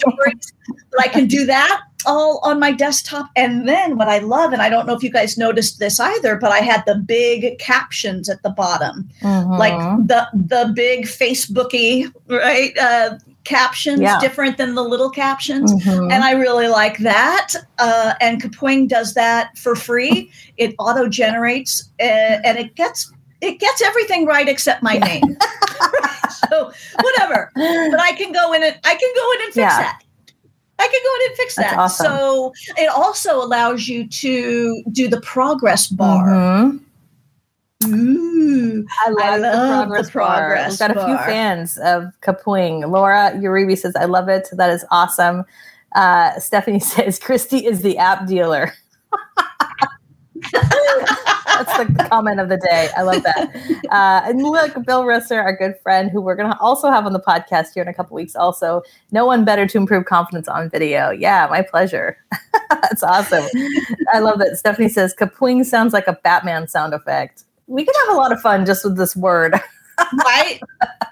[0.00, 0.52] Stories.
[0.90, 3.28] But I can do that all on my desktop.
[3.36, 6.36] And then what I love, and I don't know if you guys noticed this either,
[6.36, 10.06] but I had the big captions at the bottom, like Mhm.
[10.08, 12.76] the the big Facebooky, right?
[12.78, 14.18] Uh, captions Yeah.
[14.20, 16.12] different than the little captions Mhm.
[16.12, 17.54] and I really like that.
[17.78, 20.30] Uh, and Kapwing does that for free.
[20.58, 25.22] It auto generates uh, and it gets it gets everything right except my name.
[26.50, 26.72] so
[27.06, 29.78] whatever, but I can go in and I can go in and fix Yeah.
[29.84, 29.98] that.
[30.80, 31.76] I can go in and fix that.
[31.78, 32.06] awesome.
[32.06, 36.26] So it also allows you to do the progress bar.
[36.28, 36.80] Mhm.
[37.86, 40.36] Ooh, I love, I the progress, the bar.
[40.36, 42.90] progress We've got a few fans of Kapwing.
[42.90, 44.48] Laura Uribe says, I love it.
[44.52, 45.44] That is awesome.
[45.94, 48.72] Uh, Stephanie says, Kristi is the app dealer.
[50.52, 52.88] That's the comment of the day.
[52.96, 53.50] I love that.
[53.90, 57.12] Uh, and look, Bill Risser, our good friend, who we're going to also have on
[57.12, 58.36] the podcast here in a couple weeks.
[58.36, 61.10] Also, no one better to improve confidence on video.
[61.10, 62.16] Yeah, my pleasure.
[62.70, 63.44] That's awesome.
[64.12, 64.56] I love that.
[64.56, 67.44] Stephanie says, Kapwing sounds like a Batman sound effect.
[67.68, 69.54] We could have a lot of fun just with this word.
[70.24, 70.60] right,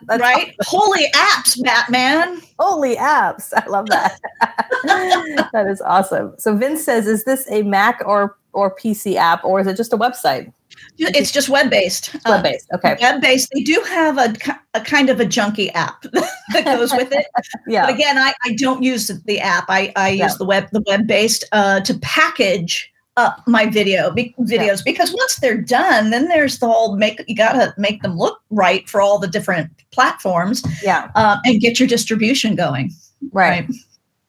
[0.08, 0.54] right.
[0.62, 2.40] Holy apps, Batman.
[2.58, 3.52] Holy apps.
[3.56, 4.18] I love that.
[5.52, 6.34] that is awesome.
[6.38, 9.92] So Vince says, is this a Mac or or PC app or is it just
[9.92, 10.50] a website?
[10.98, 12.14] It's just web based.
[12.26, 12.68] Web based.
[12.74, 12.96] Okay.
[13.00, 13.50] web based.
[13.52, 14.34] They do have a,
[14.74, 16.02] a kind of a junky app
[16.52, 17.26] that goes with it.
[17.66, 17.86] Yeah.
[17.86, 19.64] But again, I, I don't use the app.
[19.68, 20.34] I, I use Yeah.
[20.38, 25.36] the web the web based uh, to package up my video be, videos because once
[25.36, 29.18] they're done, then there's the whole make you gotta make them look right for all
[29.18, 31.10] the different platforms Yeah.
[31.14, 32.92] uh, and get your distribution going.
[33.32, 33.66] Right.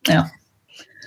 [0.07, 0.27] Yeah.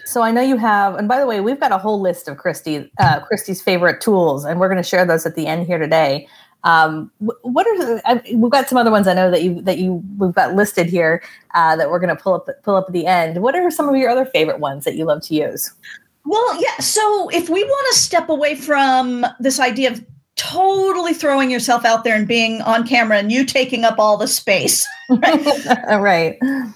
[0.05, 2.37] So I know you have, and by the way, we've got a whole list of
[2.37, 5.79] Kristi, uh, Kristi's favorite tools, and we're going to share those at the end here
[5.79, 6.27] today.
[6.65, 10.03] Um, what are I, we've got some other ones I know that you that you
[10.19, 11.23] we've got listed here
[11.55, 13.41] uh, that we're going to pull up pull up at the end.
[13.41, 15.73] What are some of your other favorite ones that you love to use?
[16.31, 16.79] Well, yeah.
[16.79, 22.05] So if we want to step away from this idea of totally throwing yourself out
[22.05, 25.45] there and being on camera and you taking up all the space, right?
[25.89, 26.39] right.
[26.41, 26.69] Uh,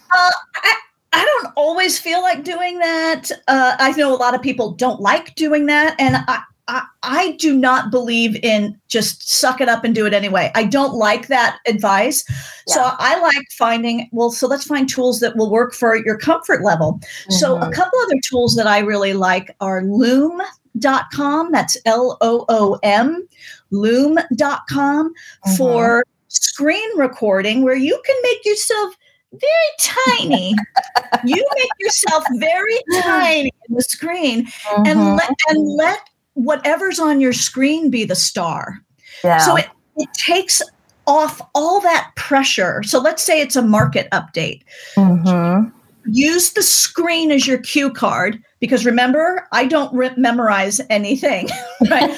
[0.57, 0.77] I,
[1.13, 3.31] I don't always feel like doing that.
[3.47, 7.33] Uh, I know a lot of people don't like doing that, and I, I, I
[7.33, 10.51] do not believe in just suck it up and do it anyway.
[10.55, 12.25] I don't like that advice.
[12.69, 12.75] Yeah.
[12.75, 16.63] So I like finding, well, so let's find tools that will work for your comfort
[16.63, 16.95] level.
[16.95, 17.33] Mm-hmm.
[17.33, 17.73] So a mm-hmm.
[17.73, 21.53] couple other tools that I really like are loom.com.
[21.53, 23.29] That's L O O M,
[23.71, 25.57] loom.com mm-hmm.
[25.57, 28.95] for screen recording where you can make yourself
[29.33, 29.51] very
[29.81, 30.55] tiny.
[31.25, 34.87] you make yourself very tiny in the screen mm-hmm.
[34.87, 38.81] and let and let whatever's on your screen be the star.
[39.23, 39.39] Yeah.
[39.39, 40.61] So it, it takes
[41.07, 42.83] off all that pressure.
[42.83, 44.63] So let's say it's a market update.
[44.97, 45.71] Mm-hmm.
[46.07, 51.49] Use the screen as your cue card because remember, I don't re- memorize anything.
[51.91, 52.17] Right?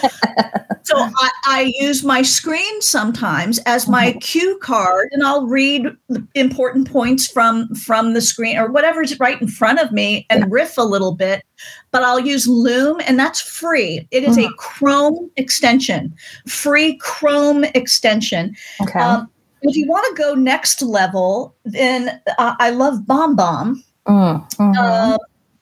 [0.84, 4.18] so I, I, use my screen sometimes as my mm-hmm.
[4.20, 5.86] cue card, and I'll read
[6.34, 10.78] important points from from the screen or whatever's right in front of me and riff
[10.78, 11.42] a little bit.
[11.90, 14.06] But I'll use Loom, and that's free.
[14.12, 14.52] It is mm-hmm.
[14.52, 16.14] a Chrome extension,
[16.46, 18.54] free Chrome extension.
[18.80, 19.00] Okay.
[19.00, 19.28] Um,
[19.68, 23.82] if you want to go next level, then uh, I love BombBomb.
[24.06, 24.72] Mm-hmm.
[24.78, 25.18] Uh,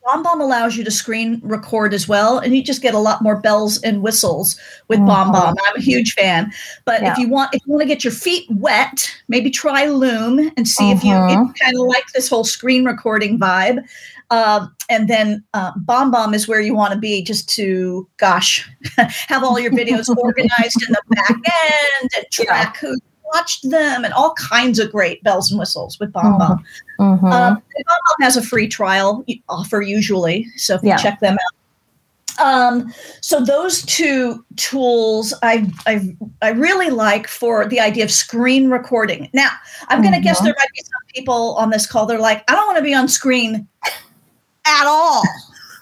[0.06, 3.40] BombBomb allows you to screen record as well, and you just get a lot more
[3.40, 5.08] bells and whistles with mm-hmm.
[5.08, 5.54] BombBomb.
[5.64, 6.52] I'm a huge fan.
[6.84, 7.12] But yeah.
[7.12, 10.68] if you want, if you want to get your feet wet, maybe try Loom and
[10.68, 10.98] see mm-hmm.
[10.98, 13.86] if you, you kind of like this whole screen recording vibe.
[14.30, 18.68] Um, and then uh, BombBomb is where you want to be, just to gosh,
[19.28, 22.88] have all your videos organized in the back end and track yeah.
[22.88, 22.98] who
[23.32, 26.38] watched them and all kinds of great bells and whistles with BombBomb.
[26.38, 27.02] Mm-hmm.
[27.02, 27.26] Mm-hmm.
[27.26, 30.96] Um, BombBomb has a free trial offer usually, so if you yeah.
[30.96, 31.60] check them out.
[32.36, 38.70] Um, so those two tools I, I I really like for the idea of screen
[38.70, 39.30] recording.
[39.32, 39.50] Now
[39.88, 40.24] I'm going to mm-hmm.
[40.24, 42.06] guess there might be some people on this call.
[42.06, 43.68] They're like, I don't want to be on screen
[44.66, 45.22] at all.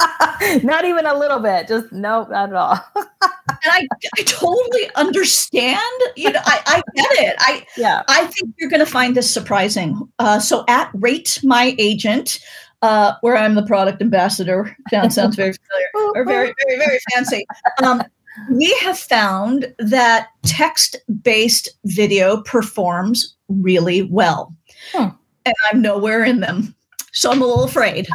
[0.62, 1.68] not even a little bit.
[1.68, 2.80] Just no, not at all.
[3.64, 3.86] and I,
[4.18, 5.78] I totally understand.
[6.16, 7.36] You know, I, I get it.
[7.38, 8.02] I yeah.
[8.08, 10.00] I think you're going to find this surprising.
[10.18, 12.38] Uh, so at Rate My Agent,
[12.82, 17.46] uh, where I'm the product ambassador, sounds sounds very familiar or very very very fancy.
[17.82, 18.02] Um,
[18.50, 24.54] we have found that text-based video performs really well,
[24.92, 25.08] hmm.
[25.44, 26.74] and I'm nowhere in them,
[27.12, 28.08] so I'm a little afraid.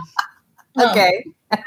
[0.79, 1.23] okay.
[1.51, 1.59] Um,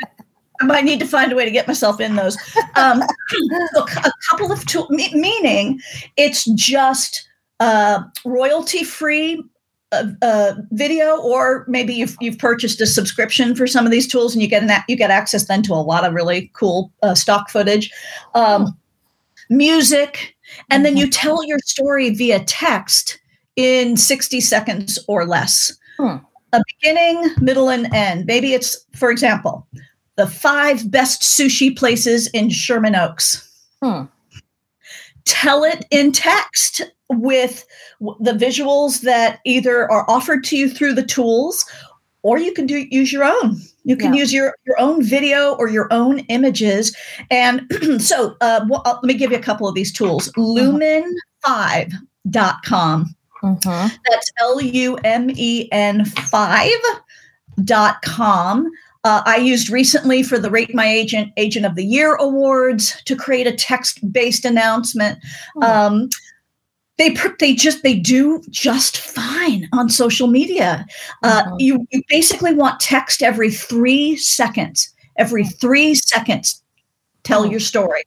[0.60, 2.36] I might need to find a way to get myself in those.
[2.76, 3.02] Um,
[3.76, 5.80] a couple of tools, meaning
[6.16, 7.26] it's just
[7.60, 9.42] uh, royalty free
[9.92, 14.34] uh, uh, video, or maybe you've, you've purchased a subscription for some of these tools,
[14.34, 17.14] and you get an, you get access then to a lot of really cool uh,
[17.14, 17.90] stock footage,
[18.34, 18.76] um,
[19.48, 20.36] music,
[20.68, 21.28] and then you mm-hmm.
[21.28, 23.18] tell your story via text
[23.56, 25.76] in sixty seconds or less.
[25.98, 26.16] Hmm.
[26.52, 28.26] A beginning, middle, and end.
[28.26, 29.68] Maybe it's, for example,
[30.20, 33.50] the five best sushi places in Sherman Oaks.
[33.82, 34.02] Hmm.
[35.24, 37.66] Tell it in text with
[37.98, 41.64] the visuals that either are offered to you through the tools
[42.20, 44.20] or you can do use your own you can yeah.
[44.20, 46.94] use your your own video or your own images
[47.30, 47.62] and
[47.98, 53.86] so uh, well, uh, let me give you a couple of these tools lumen5.com mm-hmm.
[54.06, 58.70] that's l-u-m-e-n 5.com
[59.04, 63.16] uh, I used recently for the Rate My Agent Agent of the Year awards to
[63.16, 65.18] create a text-based announcement.
[65.56, 65.86] Oh.
[65.86, 66.10] Um,
[66.98, 70.84] they they just they do just fine on social media.
[71.22, 71.56] Uh, uh-huh.
[71.58, 74.92] you you basically want text every three seconds.
[75.16, 76.62] Every three seconds,
[77.22, 77.50] tell oh.
[77.50, 78.02] your story.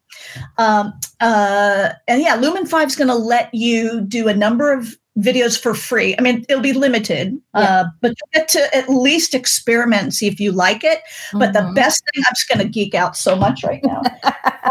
[0.60, 4.96] Um, uh, and yeah, Lumen Five is going to let you do a number of
[5.20, 6.16] videos for free.
[6.18, 7.62] I mean, it'll be limited, yeah.
[7.62, 11.00] uh, but you get to at least experiment and see if you like it.
[11.00, 11.40] Mm-hmm.
[11.40, 11.74] But the mm-hmm.
[11.74, 14.02] best thing, I'm just going to geek out so much right now.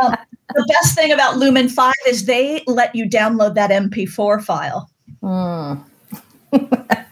[0.03, 0.17] um,
[0.55, 4.91] the best thing about Lumen 5 is they let you download that MP4 file.
[5.23, 5.85] Mm.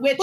[0.00, 0.18] Which,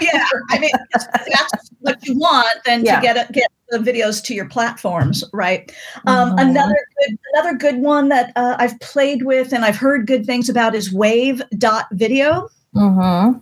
[0.00, 2.96] yeah, I mean, that's what you want, then yeah.
[2.96, 5.74] to get a, get the videos to your platforms, right?
[6.06, 6.38] Um, mm-hmm.
[6.38, 10.48] Another good, another good one that uh, I've played with and I've heard good things
[10.48, 12.48] about is Wave dot Video.
[12.74, 13.38] Mm-hmm.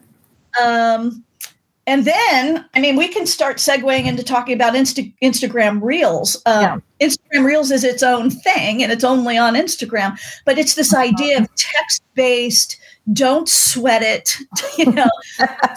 [0.65, 1.25] Um,
[1.87, 6.41] and then, I mean, we can start segueing into talking about Insta- Instagram Reels.
[6.47, 7.09] Um, yeah.
[7.09, 10.19] Instagram Reels is its own thing, and it's only on Instagram.
[10.47, 11.03] But it's this uh-huh.
[11.03, 12.79] idea of text-based.
[13.13, 14.37] Don't sweat it.
[14.79, 15.11] You know,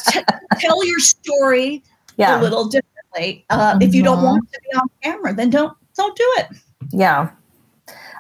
[0.10, 0.22] t-
[0.60, 1.84] tell your story
[2.18, 2.40] yeah.
[2.40, 3.46] a little differently.
[3.52, 3.82] Uh, mm-hmm.
[3.84, 6.48] If you don't want to be on camera, then don't don't do it.
[6.92, 7.30] Yeah.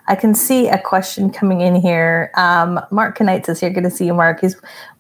[0.07, 2.31] I can see a question coming in here.
[2.35, 3.69] Um, Mark Knights is here.
[3.69, 4.41] Good to see you, Mark.
[4.41, 4.55] He's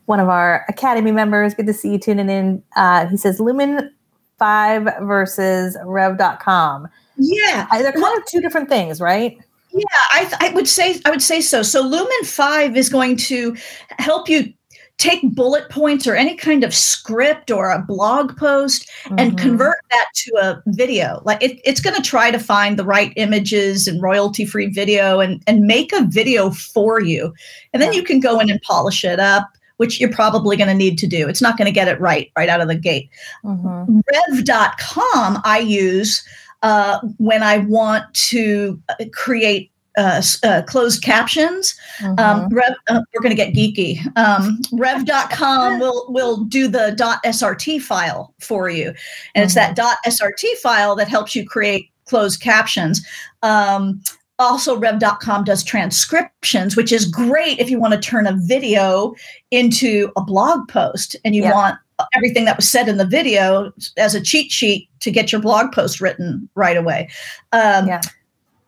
[0.05, 1.53] one of our Academy members.
[1.53, 2.63] Good to see you tuning in.
[2.75, 3.93] Uh, he says Lumen
[4.39, 6.87] 5 versus Rev.com.
[7.17, 7.67] Yeah.
[7.71, 9.37] They're kind of two different things, right?
[9.77, 11.61] Yeah, I, I would say I would say so.
[11.61, 13.55] So Lumen5 is going to
[13.99, 14.53] help you
[14.97, 19.15] take bullet points or any kind of script or a blog post mm-hmm.
[19.19, 22.83] and convert that to a video like it, it's going to try to find the
[22.83, 27.31] right images and royalty free video and, and make a video for you
[27.73, 30.73] and then you can go in and polish it up which you're probably going to
[30.73, 31.27] need to do.
[31.27, 33.09] It's not going to get it right right out of the gate.
[33.43, 33.99] Mm-hmm.
[34.11, 36.23] Rev.com I use
[36.63, 41.75] uh, when I want to uh, create uh, uh, closed captions.
[42.03, 42.43] Um, mm-hmm.
[42.43, 43.99] Um, Rev, uh, we're going to get geeky.
[44.15, 49.43] Um, Rev.com will will do the .srt file for you, and mm-hmm.
[49.43, 50.09] it's that mm-hmm.
[50.09, 53.05] .srt file that helps you create closed captions.
[53.41, 54.01] Um,
[54.39, 59.15] also rev.com does transcriptions which is great if you want to turn a video
[59.49, 61.51] into a blog post and you yeah.
[61.51, 61.79] want
[62.13, 65.71] everything that was said in the video as a cheat sheet to get your blog
[65.71, 67.09] post written right away
[67.53, 68.01] um, yeah.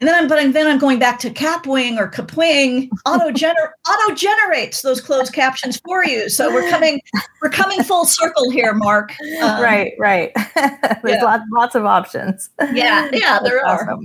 [0.01, 2.89] And then I'm, but I'm, then I'm going back to Kapwing or Kapwing.
[3.05, 6.29] Auto gener auto generates those closed captions for you.
[6.29, 7.01] So we're coming
[7.41, 9.13] we're coming full circle here, Mark.
[9.41, 10.31] Um, right, right.
[10.55, 11.23] There's yeah.
[11.23, 12.49] lots lots of options.
[12.73, 13.97] Yeah, yeah, there are.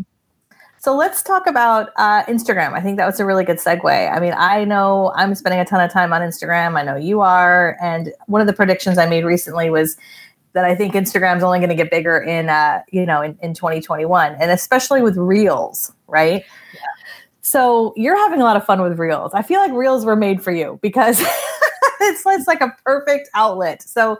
[0.84, 2.74] So let's talk about uh, Instagram.
[2.74, 4.12] I think that was a really good segue.
[4.14, 6.76] I mean, I know I'm spending a ton of time on Instagram.
[6.76, 7.78] I know you are.
[7.80, 9.96] And one of the predictions I made recently was
[10.52, 13.54] that I think Instagram's only going to get bigger in, uh, you know, in, in
[13.54, 16.44] 2021, and especially with Reels, right?
[16.74, 16.80] Yeah.
[17.40, 19.32] So you're having a lot of fun with Reels.
[19.32, 21.18] I feel like Reels were made for you because
[22.02, 23.82] it's, it's like a perfect outlet.
[23.82, 24.18] So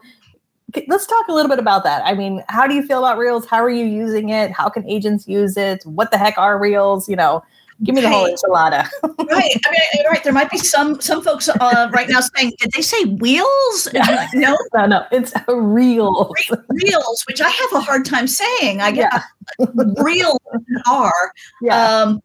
[0.89, 2.03] let's talk a little bit about that.
[2.05, 3.47] I mean, how do you feel about Reels?
[3.47, 4.51] How are you using it?
[4.51, 5.85] How can agents use it?
[5.85, 7.09] What the heck are Reels?
[7.09, 7.43] You know,
[7.83, 8.89] give me the whole enchilada.
[9.03, 9.57] right.
[9.67, 10.23] I mean, right.
[10.23, 14.29] There might be some some folks uh, right now saying, "Did they say wheels?" Like,
[14.35, 15.07] no, no, no.
[15.11, 16.35] It's a reels.
[16.69, 18.81] reels, which I have a hard time saying.
[18.81, 19.67] I get yeah.
[19.99, 20.39] real
[20.87, 21.33] are.
[21.63, 22.03] Yeah.
[22.03, 22.23] Um,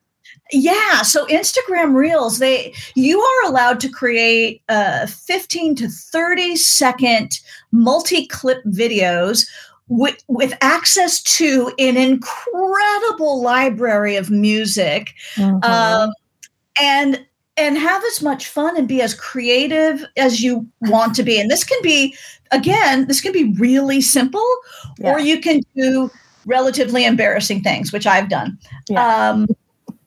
[0.52, 7.40] yeah, so Instagram Reels, they you are allowed to create uh, 15 to 30 second
[7.72, 9.48] multi-clip videos
[9.88, 15.64] with, with access to an incredible library of music mm-hmm.
[15.64, 16.12] um,
[16.82, 17.26] and
[17.58, 21.52] and have as much fun and be as creative as you want to be and
[21.52, 22.16] this can be
[22.52, 24.48] again this can be really simple
[24.98, 25.12] yeah.
[25.12, 26.10] or you can do
[26.46, 29.30] relatively embarrassing things which i've done yeah.
[29.30, 29.46] um,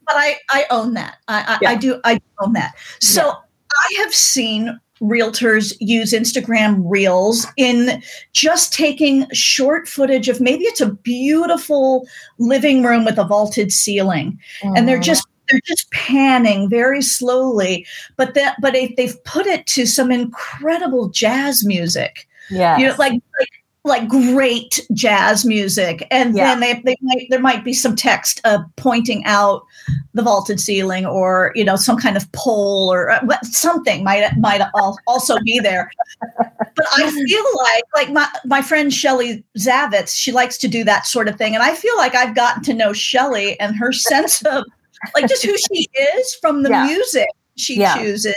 [0.06, 1.18] but I, I own that.
[1.28, 1.70] I, I, yeah.
[1.70, 2.74] I do I own that.
[3.00, 3.32] So.
[3.74, 10.80] I have seen realtors use Instagram reels in just taking short footage of maybe it's
[10.80, 12.06] a beautiful
[12.38, 14.38] living room with a vaulted ceiling.
[14.62, 14.78] Mm.
[14.78, 17.86] And they're just they're just panning very slowly,
[18.16, 22.28] but that but they've put it to some incredible jazz music.
[22.50, 22.78] Yeah.
[22.78, 26.54] You know, like, like like great jazz music and yeah.
[26.54, 29.64] then they, they might there might be some text uh, pointing out
[30.14, 34.62] the vaulted ceiling or you know some kind of pole or uh, something might might
[35.08, 35.90] also be there
[36.36, 41.04] but i feel like like my my friend shelly zavitz she likes to do that
[41.04, 44.44] sort of thing and i feel like i've gotten to know shelly and her sense
[44.46, 44.64] of
[45.14, 46.86] like just who she is from the yeah.
[46.86, 47.96] music she yeah.
[47.96, 48.36] chooses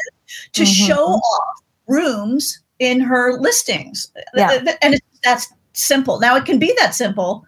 [0.53, 0.88] to mm-hmm.
[0.88, 4.60] show off rooms in her listings yeah.
[4.81, 6.20] and it's that's simple.
[6.20, 7.46] Now it can be that simple,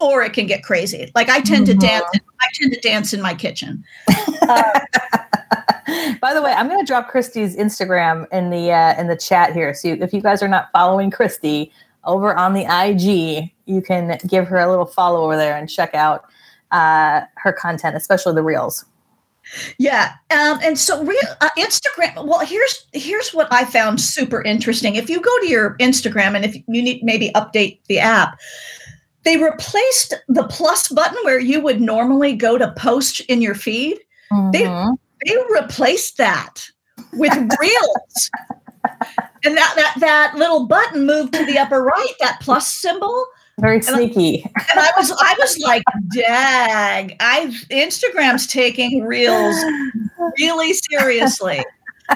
[0.00, 1.10] or it can get crazy.
[1.14, 1.78] Like I tend mm-hmm.
[1.78, 2.06] to dance.
[2.40, 3.84] I tend to dance in my kitchen.
[4.42, 4.80] Uh,
[6.20, 9.52] By the way, I'm going to drop Kristi's Instagram in the uh, in the chat
[9.52, 9.74] here.
[9.74, 11.70] So if you guys are not following Kristi
[12.04, 15.94] over on the IG, you can give her a little follow over there and check
[15.94, 16.24] out
[16.70, 18.84] uh, her content, especially the reels.
[19.78, 22.24] Yeah, um, and so real uh, Instagram.
[22.24, 24.96] Well, here's here's what I found super interesting.
[24.96, 28.38] If you go to your Instagram and if you need maybe update the app,
[29.24, 33.98] they replaced the plus button where you would normally go to post in your feed.
[34.32, 34.50] Mm-hmm.
[34.52, 34.64] They
[35.26, 36.66] they replaced that
[37.12, 38.30] with reels.
[39.44, 43.26] and that, that that little button moved to the upper right, that plus symbol
[43.62, 44.42] very sneaky.
[44.42, 45.82] And I, and I was I was like,
[46.14, 49.56] dag, I Instagram's taking reels
[50.38, 51.64] really seriously.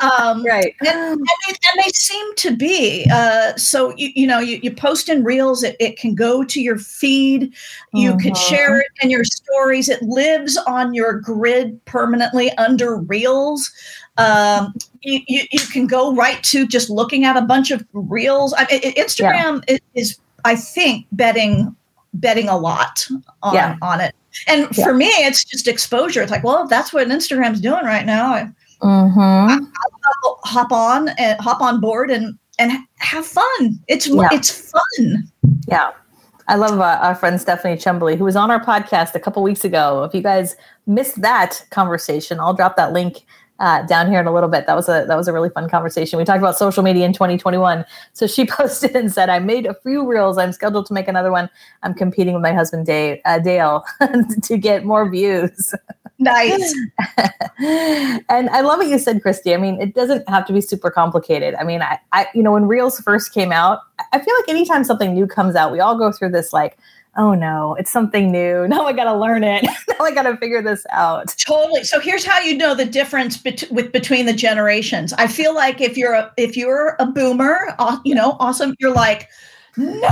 [0.03, 0.75] Um, right.
[0.81, 3.07] and, and, they, and they seem to be.
[3.11, 5.63] Uh, so you, you know, you, you post in reels.
[5.63, 7.55] It, it can go to your feed.
[7.95, 8.23] You Mhm.
[8.23, 9.89] could share it in your stories.
[9.89, 13.71] It lives on your grid permanently under reels.
[14.19, 18.53] Um, you, you, you can go right to just looking at a bunch of reels.
[18.55, 21.75] I, Instagram is, is, I think, betting
[22.15, 23.07] betting a lot
[23.43, 23.77] on Yeah.
[23.83, 24.15] on it.
[24.47, 26.23] And for me, it's just exposure.
[26.23, 28.33] It's like, well, that's what Instagram's doing right now.
[28.35, 28.51] I,
[28.83, 29.65] Mm-hmm.
[30.25, 33.79] I'll hop on and hop on board and and have fun.
[33.89, 34.29] It's Yeah.
[34.33, 35.31] it's fun.
[35.67, 35.93] Yeah.
[36.49, 39.65] I love uh, our friend Stephanie Chumbly, who was on our podcast a couple weeks
[39.65, 40.05] ago.
[40.05, 40.57] If you guys
[40.87, 43.25] missed that conversation, I'll drop that link
[43.59, 44.67] uh, down here in a little bit.
[44.67, 46.19] That was a that was a really fun conversation.
[46.19, 47.85] We talked about social media in 2021.
[48.13, 50.39] So she posted and said, "I made a few reels.
[50.39, 51.49] I'm scheduled to make another one.
[51.83, 53.85] I'm competing with my husband Dave, uh, Dale
[54.43, 55.75] to get more views."
[56.19, 56.75] Nice.
[57.59, 59.53] and I love what you said, Kristi.
[59.53, 61.55] I mean, it doesn't have to be super complicated.
[61.57, 64.49] I mean, I, I, you know, when Reels first came out, I- I feel like
[64.49, 66.79] anytime something new comes out, we all go through this like,
[67.17, 68.67] oh no, it's something new.
[68.77, 69.65] Now I got to learn it.
[69.89, 71.35] now I got to figure this out.
[71.39, 71.85] Totally.
[71.85, 75.13] So here's how you know the difference bet- with between the generations.
[75.15, 78.93] I feel like if you're a if you're a boomer, aw- you know, awesome, you're
[78.95, 79.29] like,
[79.77, 79.99] no,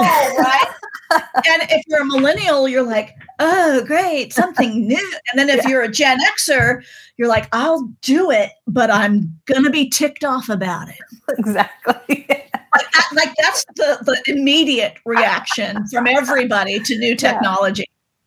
[0.00, 0.66] right?
[1.10, 5.12] and if you're a millennial, you're like, oh, great, something new.
[5.32, 6.82] And then if you're a Gen Xer,
[7.16, 10.98] you're like, I'll do it, but I'm gonna be ticked off about it.
[11.38, 12.26] exactly.
[12.74, 17.84] Like, that, like that's the the immediate reaction from everybody to new technology.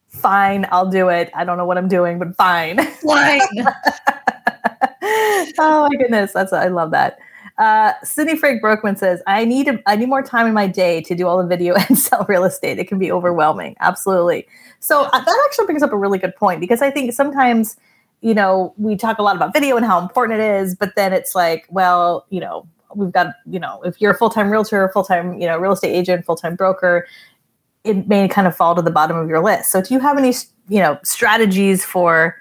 [0.10, 1.32] fine, I'll do it.
[1.34, 2.78] I don't know what I'm doing, but fine.
[2.78, 3.42] Fine.
[5.58, 7.20] oh my goodness, that's I love that.
[7.58, 11.02] Uh, Sydney Frank Brookman says, "I need a, I need more time in my day
[11.02, 12.80] to do all the video and sell real estate.
[12.80, 13.76] It can be overwhelming.
[13.80, 14.48] Absolutely.
[14.80, 17.78] So uh, that actually brings up a really good point because I think sometimes,
[18.22, 21.14] you know, we talk a lot about video and how important it is, but then
[21.14, 24.90] it's like, well, you know, we've got, you know, if you're a full time realtor,
[24.94, 27.08] full time, you know, real estate agent, full time broker,
[27.84, 29.72] it may kind of fall to the bottom of your list.
[29.72, 30.34] So do you have any,
[30.68, 32.36] you know, strategies for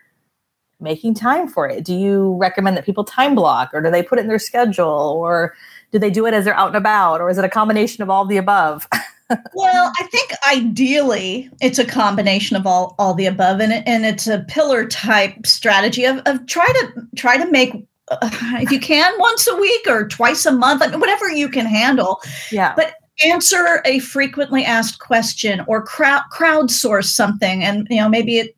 [0.80, 1.84] making time for it?
[1.84, 4.86] Do you recommend that people time block or do they put it in their schedule
[4.86, 5.54] or
[5.92, 8.10] do they do it as they're out and about or is it a combination of
[8.10, 8.86] all the above?
[9.54, 14.26] well, I think ideally it's a combination of all all the above, and and it's
[14.26, 18.18] a pillar type strategy of, of try to try to make uh,
[18.60, 22.20] if you can once a week or twice a month, whatever you can handle.
[22.50, 22.74] yeah.
[22.76, 22.94] But
[23.24, 28.56] answer a frequently asked question or crowd crowdsource something, and you know maybe it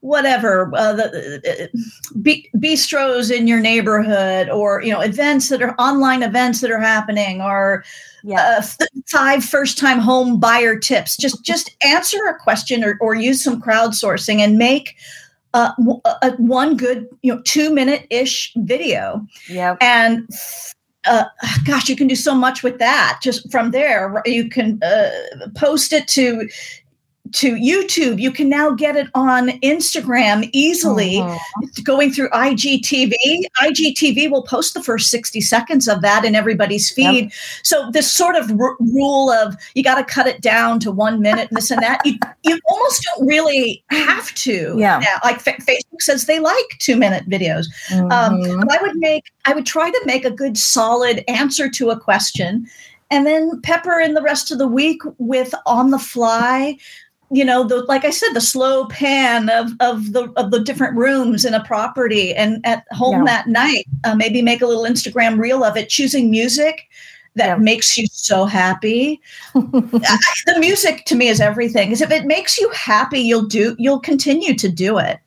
[0.00, 1.78] whatever uh, the uh,
[2.22, 6.80] b- bistros in your neighborhood or you know events that are online events that are
[6.80, 7.84] happening or
[8.22, 8.58] yeah.
[8.58, 13.42] uh, five first time home buyer tips just just answer a question or, or use
[13.42, 14.96] some crowdsourcing and make
[15.54, 19.76] uh, w- a, a- one good you know two minute ish video yeah.
[19.80, 20.28] and
[21.06, 21.24] uh,
[21.64, 25.10] gosh you can do so much with that just from there you can uh,
[25.54, 26.48] post it to
[27.32, 31.84] to youtube you can now get it on instagram easily Mhm.
[31.84, 33.14] going through IGTV.
[33.60, 37.12] IGTV will post the first 60 seconds of that in everybody's Yep.
[37.12, 37.32] feed.
[37.62, 41.20] So this sort of r- rule of you got to cut it down to one
[41.20, 44.76] minute this and that, you, you almost don't really have to.
[44.78, 44.98] Yeah.
[44.98, 45.16] Now.
[45.24, 47.66] Like Fa- Facebook says they like two minute videos.
[47.92, 48.60] Um, Mhm.
[48.66, 51.98] but I would make, I would try to make a good solid answer to a
[51.98, 52.66] question
[53.10, 56.76] and then pepper in the rest of the week with on the fly
[57.30, 60.96] you know the like i said the slow pan of of the of the different
[60.96, 63.24] rooms in a property and at home Yeah.
[63.24, 66.88] that night uh, maybe make a little instagram reel of it choosing music
[67.34, 67.56] that Yeah.
[67.56, 69.20] makes you so happy
[69.54, 74.00] the music to me is everything because if it makes you happy you'll do you'll
[74.00, 75.18] continue to do it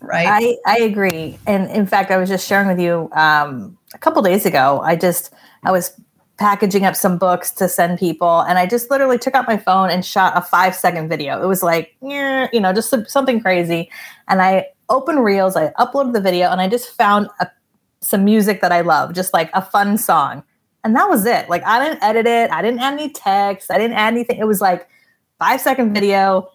[0.00, 1.38] right I, I agree.
[1.46, 4.80] And in fact, I was just sharing with you um, a couple days ago.
[4.82, 5.32] I just,
[5.64, 5.92] I was
[6.38, 8.40] packaging up some books to send people.
[8.40, 11.42] And I just literally took out my phone and shot a five second video.
[11.42, 13.90] It was like, you know, just something crazy.
[14.28, 17.48] And I opened Reels, I uploaded the video, and I just found a,
[18.00, 20.42] some music that I love, just like a fun song.
[20.84, 21.48] And that was it.
[21.48, 24.38] Like, I didn't edit it, I didn't add any text, I didn't add anything.
[24.38, 24.88] It was like
[25.38, 26.48] five second video,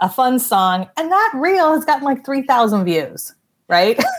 [0.00, 0.88] a fun song.
[0.96, 3.34] And that reel has gotten like 3,000 views,
[3.68, 4.02] right?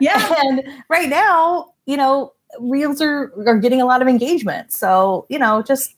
[0.00, 0.34] Yeah.
[0.44, 4.72] And right now, you know, reels are, are getting a lot of engagement.
[4.72, 5.94] So, you know, just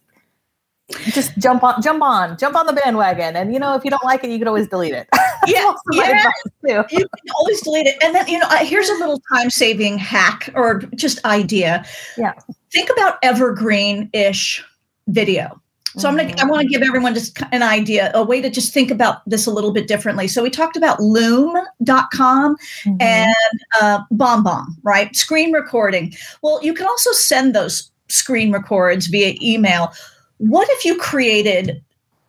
[1.05, 4.05] just jump on jump on jump on the bandwagon and you know if you don't
[4.05, 5.09] like it you can always delete it
[5.47, 6.31] yeah yeah
[6.65, 8.03] you can always delete it.
[8.03, 11.85] And then, you know, here's a little time saving hack or just idea.
[12.17, 12.35] Yeah.
[12.73, 14.65] Think about evergreen ish
[15.09, 15.61] video.
[15.97, 18.73] So I'm gonna I want to give everyone just an idea, a way to just
[18.73, 20.27] think about this a little bit differently.
[20.29, 23.03] So we talked about loom.com Mhm.
[23.03, 23.35] and
[23.81, 25.15] uh, BombBomb, right?
[25.15, 26.15] Screen recording.
[26.43, 29.93] Well, you can also send those screen records via email.
[30.39, 31.83] What if you created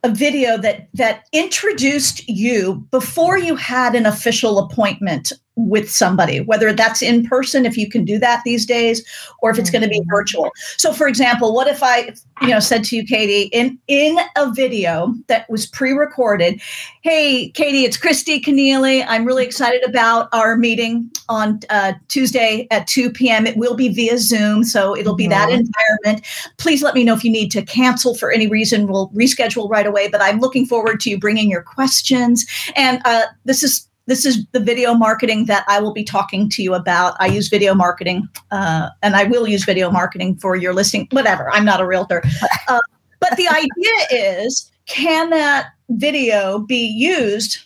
[0.03, 6.73] a video that that introduced you before you had an official appointment with somebody, whether
[6.73, 9.03] that's in person, if you can do that these days,
[9.39, 10.09] or if it's going to be Mhm.
[10.09, 10.51] virtual.
[10.77, 14.51] So, for example, what if I, you know, said to you, Katie, in in a
[14.51, 16.59] video that was pre-recorded,
[17.01, 19.05] "Hey, Katie, it's Kristi Kennelly.
[19.07, 23.45] I'm really excited about our meeting on uh, Tuesday at 2 p.m.
[23.45, 25.65] It will be via Zoom, so it'll be that Mhm.
[25.65, 26.25] environment.
[26.57, 28.87] Please let me know if you need to cancel for any reason.
[28.87, 30.07] We'll reschedule right away.
[30.07, 32.45] But I'm looking forward to you bringing your questions.
[32.75, 36.63] And uh, this is this is the video marketing that I will be talking to
[36.63, 37.15] you about.
[37.19, 41.07] I use video marketing, uh, and I will use video marketing for your listing.
[41.11, 41.49] Whatever.
[41.51, 42.21] I'm not a realtor,
[42.67, 42.79] uh,
[43.19, 47.59] but the idea is, can that video be used?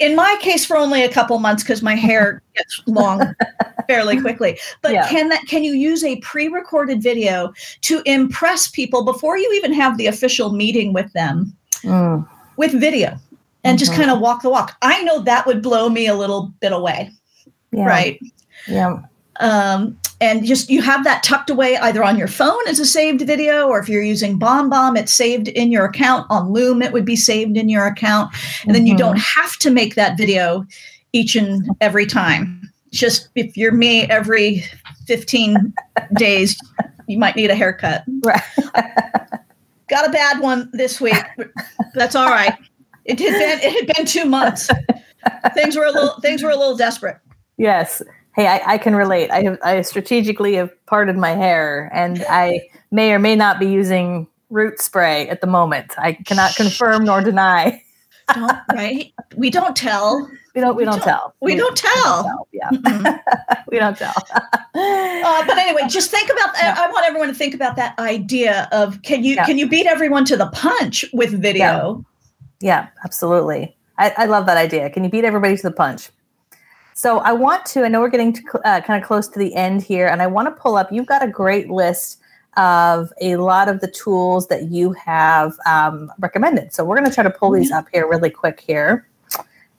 [0.00, 3.32] In my case, for only a couple months because my hair gets long
[3.86, 4.58] fairly quickly.
[4.82, 5.08] But Yeah.
[5.08, 7.52] can that can you use a pre-recorded video
[7.82, 12.26] to impress people before you even have the official meeting with them Mm.
[12.56, 13.18] with video
[13.64, 13.96] and just Mhm.
[13.96, 14.76] kind of walk the walk?
[14.82, 17.10] I know that would blow me a little bit away,
[17.72, 17.84] Yeah.
[17.84, 18.20] right?
[18.68, 18.98] Yeah.
[19.40, 23.20] um, and just you have that tucked away either on your phone as a saved
[23.22, 26.82] video or if you're using BombBomb, it's saved in your account on Loom.
[26.82, 28.30] It would be saved in your account,
[28.64, 30.64] and then you don't have to make that video
[31.12, 32.60] each and every time.
[32.92, 34.64] Just if you're me, every
[35.08, 35.74] 15
[36.14, 36.56] days,
[37.08, 38.04] you might need a haircut.
[38.24, 38.40] Right.
[39.90, 41.22] Got a bad one this week.
[41.94, 42.54] That's all right.
[43.04, 44.70] It had been it had been two months.
[45.54, 47.18] Things were a little things were a little desperate.
[47.56, 48.02] Yes.
[48.34, 49.30] Hey, I, I can relate.
[49.30, 53.66] I have I strategically have parted my hair, and I may or may not be
[53.66, 55.92] using root spray at the moment.
[55.98, 57.80] I cannot confirm nor deny.
[58.34, 59.12] Don't right?
[59.36, 60.28] We don't tell.
[60.54, 60.76] We don't.
[60.76, 61.34] We don't don't- tell.
[61.40, 62.48] we don't tell.
[62.52, 63.20] Yeah, Mm-mm.
[63.70, 64.14] we don't tell.
[64.74, 66.56] Uh, but anyway, just think about.
[66.56, 69.44] I, I want everyone to think about that idea of can you Yeah.
[69.46, 71.64] can you beat everyone to the punch with video?
[71.98, 72.02] Yeah,
[73.04, 73.76] absolutely.
[73.98, 74.90] I, I love that idea.
[74.90, 76.10] Can you beat everybody to the punch?
[76.94, 77.84] So I want to.
[77.84, 80.26] I know we're getting to, uh, kind of close to the end here, and I
[80.26, 80.90] want to pull up.
[80.92, 82.20] You've got a great list
[82.56, 86.72] of a lot of the tools that you have um, recommended.
[86.72, 89.08] So we're going to try to pull these up here really quick here.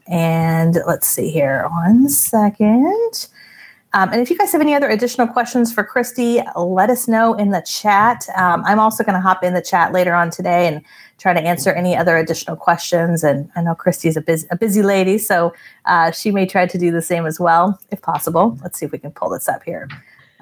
[0.07, 1.67] And let's see here.
[1.69, 3.27] One second.
[3.93, 7.33] Um, and if you guys have any other additional questions for Kristi, let us know
[7.35, 8.27] in the chat.
[8.35, 10.81] Um, I'm also going to hop in the chat later on today and
[11.17, 13.23] try to answer any other additional questions.
[13.23, 15.53] And I know Kristi's a busy, a busy lady, so
[15.85, 18.57] uh, she may try to do the same as well, if possible.
[18.61, 19.87] Let's see if we can pull this up here.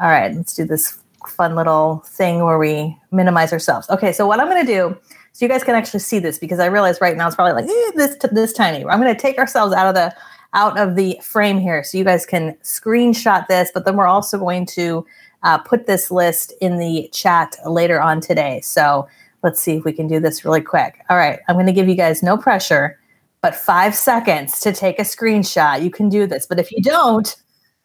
[0.02, 3.90] All right, let's do this fun little thing where we minimize ourselves.
[3.90, 4.98] Okay, so what I'm going to do,
[5.32, 7.66] so you guys can actually see this because I realize right now it's probably like
[7.66, 8.86] eh, this this tiny.
[8.86, 10.14] I'm going to take ourselves out of the
[10.54, 14.38] out of the frame here so you guys can screenshot this, but then we're also
[14.38, 15.06] going to
[15.44, 18.62] uh, put this list in the chat later on today.
[18.62, 19.08] So
[19.44, 21.04] let's see if we can do this really quick.
[21.10, 23.00] All right, I'm going to give you guys no pressure,
[23.42, 25.84] but five seconds to take a screenshot.
[25.84, 27.36] You can do this, but if you don't,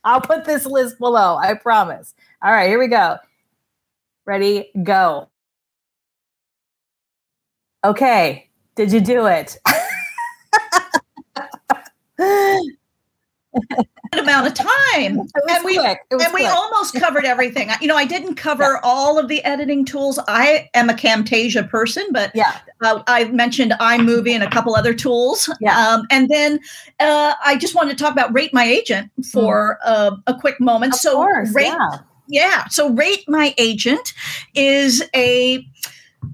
[0.05, 1.37] I'll put this list below.
[1.37, 2.15] I promise.
[2.43, 3.17] All right, here we go.
[4.25, 5.29] Ready, go.
[7.85, 9.57] Okay, did you do it?
[14.13, 15.21] amount of time.
[15.49, 16.01] And we- quick.
[16.11, 17.71] And we almost covered everything.
[17.81, 20.19] You know, I didn't cover all of the editing tools.
[20.29, 24.95] I am a Camtasia person, but yeah, uh, I mentioned iMovie and a couple other
[24.95, 25.49] tools.
[25.61, 25.77] Yeah.
[25.77, 26.61] Um, and then
[27.01, 30.93] uh, I just wanted to talk about Rate My Agent for uh, a quick moment.
[30.93, 30.97] Mm.
[30.97, 31.55] of so, course.
[31.55, 31.99] Rate yeah.
[32.29, 32.67] yeah.
[32.69, 34.13] So Rate My Agent
[34.55, 35.67] is a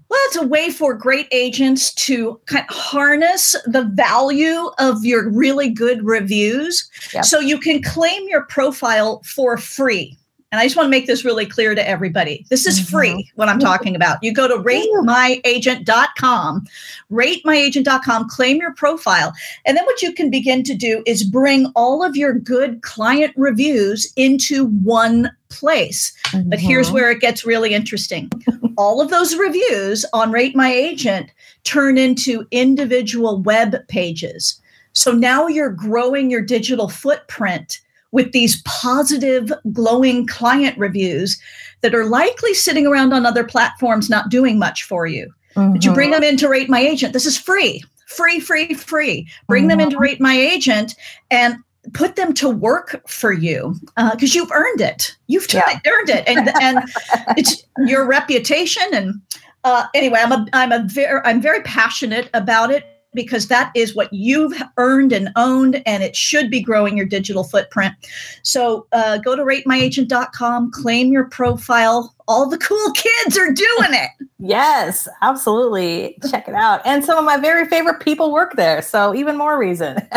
[0.09, 5.29] well, it's a way for great agents to kind of harness the value of your
[5.31, 7.25] really good reviews Yep.
[7.25, 10.17] so you can claim your profile for free.
[10.55, 12.47] And I just want to make this really clear to everybody.
[12.49, 12.89] This is Mhm.
[12.89, 14.23] free, what I'm talking about.
[14.23, 16.65] You go to ratemyagent.com,
[17.11, 19.33] ratemyagent.com, claim your profile.
[19.67, 23.33] And then what you can begin to do is bring all of your good client
[23.35, 26.13] reviews into one place.
[26.45, 26.93] But here's Mhm.
[26.93, 28.31] where it gets really interesting.
[28.77, 31.31] All of those reviews on Rate My Agent
[31.65, 34.55] turn into individual web pages.
[34.93, 37.81] So now you're growing your digital footprint
[38.15, 41.37] with these positive, glowing client reviews
[41.81, 45.35] that are likely sitting around on other platforms not doing much for you.
[45.57, 46.21] But you bring mm-hmm.
[46.21, 47.13] them in to Rate My Agent.
[47.13, 49.29] This is free, free, free, free.
[49.49, 50.03] Bring them in to mm-hmm.
[50.03, 50.95] Rate My Agent
[51.33, 51.57] and
[51.93, 55.17] put them to work for you uh, because you've earned it.
[55.27, 55.79] You've Yeah.
[55.93, 56.79] earned it, and and
[57.37, 59.21] it's your reputation and
[59.65, 62.85] uh, anyway, I'm a I'm a very I'm very passionate about it
[63.15, 67.45] because that is what you've earned and owned, and it should be growing your digital
[67.45, 67.95] footprint.
[68.43, 72.15] So uh, go to ratemyagent.com, claim your profile.
[72.27, 74.11] All the cool kids are doing it.
[74.39, 76.19] Yes, absolutely.
[76.31, 76.81] Check it out.
[76.85, 78.83] And some of my very favorite people work there.
[78.83, 79.97] So even more reason.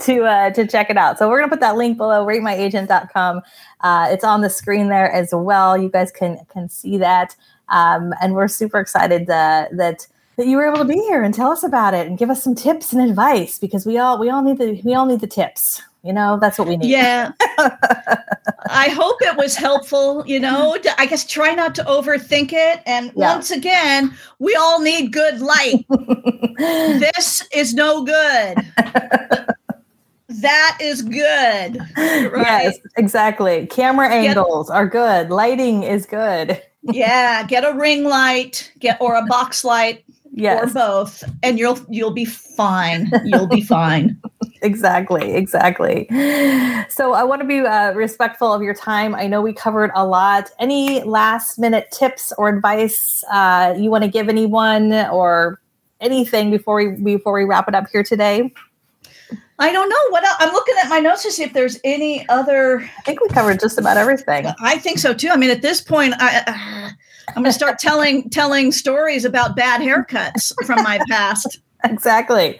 [0.00, 1.18] to uh, to check it out.
[1.18, 3.42] So we're gonna put that link below, ratemyagent.com.
[3.80, 5.76] Uh, it's on the screen there as well.
[5.76, 7.34] You guys can can see that.
[7.68, 10.06] Um, and we're super excited uh, that
[10.38, 12.42] that you were able to be here and tell us about it and give us
[12.42, 15.26] some tips and advice because we all we all need the we all need the
[15.26, 15.82] tips.
[16.04, 16.88] You know, that's what we need.
[16.88, 17.32] Yeah.
[18.70, 20.22] I hope it was helpful.
[20.26, 20.94] You know, mm-hmm.
[20.96, 22.80] I guess try not to overthink it.
[22.86, 23.34] And yeah.
[23.34, 25.84] once again, we all need good light.
[26.58, 28.64] this is no good.
[30.28, 31.78] that is good.
[31.96, 32.62] Right?
[32.62, 33.66] Yes, exactly.
[33.66, 35.30] Camera angles get, are good.
[35.30, 36.62] Lighting is good.
[36.82, 40.04] yeah, get a ring light, get or a box light
[40.38, 40.70] yes.
[40.70, 44.20] or both and you'll you'll be fine you'll be fine
[44.62, 46.06] exactly exactly
[46.88, 50.06] so i want to be uh, respectful of your time i know we covered a
[50.06, 55.60] lot any last minute tips or advice uh, you want to give anyone or
[56.00, 58.52] anything before we before we wrap it up here today
[59.60, 60.36] I don't know what else.
[60.38, 62.78] I'm looking at my notes to see if there's any other.
[62.80, 64.46] I think we covered just about everything.
[64.60, 65.30] I think so too.
[65.30, 66.90] I mean, at this point, I, uh,
[67.28, 71.60] I'm going to start telling telling stories about bad haircuts from my past.
[71.84, 72.58] exactly.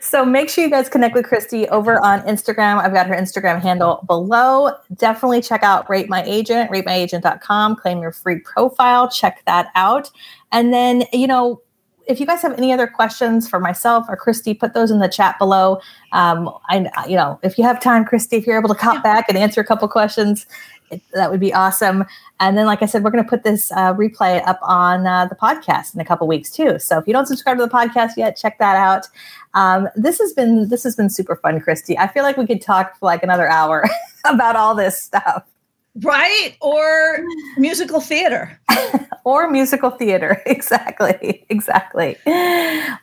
[0.00, 2.82] So make sure you guys connect with Kristi over on Instagram.
[2.82, 4.72] I've got her Instagram handle below.
[4.94, 7.76] Definitely check out Rate My Agent, ratemyagent.com.
[7.76, 9.08] Claim your free profile.
[9.08, 10.10] Check that out.
[10.50, 11.62] And then, you know,
[12.06, 15.08] if you guys have any other questions for myself or Kristi, put those in the
[15.08, 15.80] chat below.
[16.12, 19.02] Um, I, you know, if you have time, Kristi, if you're able to cop yeah.
[19.02, 20.46] back and answer a couple questions,
[21.14, 22.04] that would be awesome.
[22.40, 25.26] And then, like I said, we're going to put this uh, replay up on uh,
[25.26, 26.78] the podcast in a couple weeks too.
[26.78, 29.06] So if you don't subscribe to the podcast yet, check that out.
[29.54, 31.96] Um, this has been this has been super fun, Kristi.
[31.98, 33.84] I feel like we could talk for like another hour
[34.24, 35.44] about all this stuff.
[36.00, 36.56] Right?
[36.60, 37.22] Or
[37.58, 38.58] musical theater.
[39.24, 40.42] or musical theater.
[40.52, 41.44] Exactly.
[41.48, 42.16] Exactly.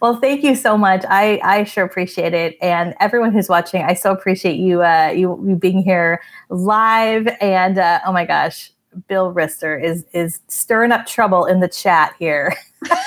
[0.01, 1.03] Well, thank you so much.
[1.07, 2.57] I, I sure appreciate it.
[2.61, 7.27] And everyone who's watching, I so appreciate you uh, you, you being here live.
[7.41, 8.71] And uh, oh my gosh,
[9.07, 12.55] Bill Rister is is stirring up trouble in the chat here.
[12.91, 12.97] I'm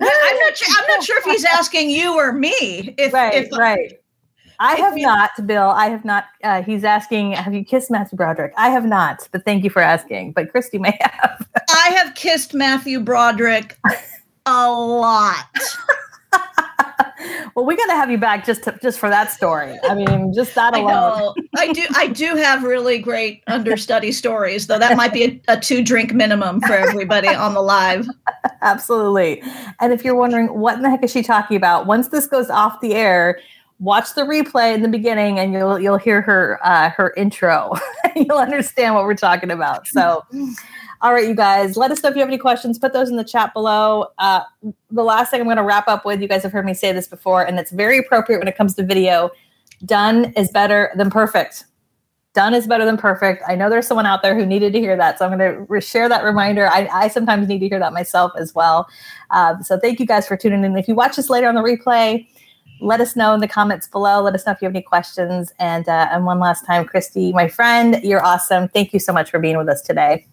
[0.00, 0.56] not.
[0.56, 2.94] Sure, I'm not sure if he's asking you or me.
[2.98, 3.34] If, right.
[3.34, 4.00] If, right.
[4.58, 5.70] I have not, Bill.
[5.70, 6.26] I have not.
[6.42, 8.52] Uh, he's asking, have you kissed Matthew Broderick?
[8.56, 10.32] I have not, but thank you for asking.
[10.32, 11.46] But Kristi may have.
[11.70, 13.78] I have kissed Matthew Broderick
[14.46, 15.46] a lot.
[17.54, 19.78] well, we got to have you back just to, just for that story.
[19.84, 21.34] I mean, just that alone.
[21.56, 21.82] I, I do.
[21.94, 24.78] I do have really great understudy stories, though.
[24.78, 28.06] That might be a, a two drink minimum for everybody on the live.
[28.62, 29.42] Absolutely.
[29.80, 32.50] And if you're wondering what in the heck is she talking about, once this goes
[32.50, 33.40] off the air,
[33.84, 37.74] watch the replay in the beginning and you'll you'll hear her uh, her intro.
[38.16, 39.86] You'll understand what we're talking about.
[39.88, 40.24] So
[41.02, 42.78] all right you guys let us know if you have any questions.
[42.78, 44.06] Put those in the chat below.
[44.18, 44.42] Uh,
[44.90, 46.92] the last thing i'm going to wrap up with you guys have heard me say
[46.92, 49.30] this before and it's very appropriate when it comes to video.
[49.84, 51.64] Done is better than perfect.
[52.32, 53.42] Done is better than perfect.
[53.46, 55.60] I know there's someone out there who needed to hear that so i'm going to
[55.68, 56.68] re- share that reminder.
[56.68, 58.88] I, I, sometimes need to hear that myself as well.
[59.30, 60.76] Uh, so thank you guys for tuning in.
[60.76, 62.26] If you watch this later on the replay
[62.84, 64.22] let us know in the comments below.
[64.22, 65.52] Let us know if you have any questions.
[65.58, 68.68] And uh, and one last time, Kristi, my friend, you're awesome.
[68.68, 70.26] Thank you so much for being with us today.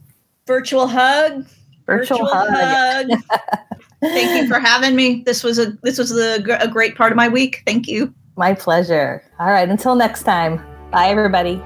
[0.47, 1.45] Virtual hug.
[1.86, 3.10] Virtual, Virtual hug.
[3.10, 3.20] hug.
[4.02, 5.24] Thank you for having me.
[5.26, 7.64] This was a this was a, a great part of my week.
[7.66, 8.14] Thank you.
[8.36, 9.24] My pleasure.
[9.39, 9.70] All right.
[9.70, 10.64] Until next time.
[10.91, 11.62] Bye, everybody.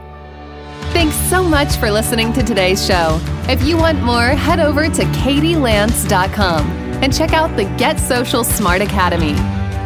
[0.94, 3.20] Thanks so much for listening to today's show.
[3.50, 6.68] If you want more, head over to katielance.com
[7.04, 9.36] and check out the Get Social Smart Academy.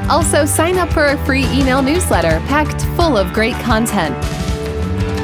[0.10, 4.16] Also, sign up for a free email newsletter packed full of great content.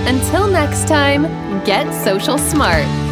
[0.08, 1.24] Until next time,
[1.64, 3.05] get social smart.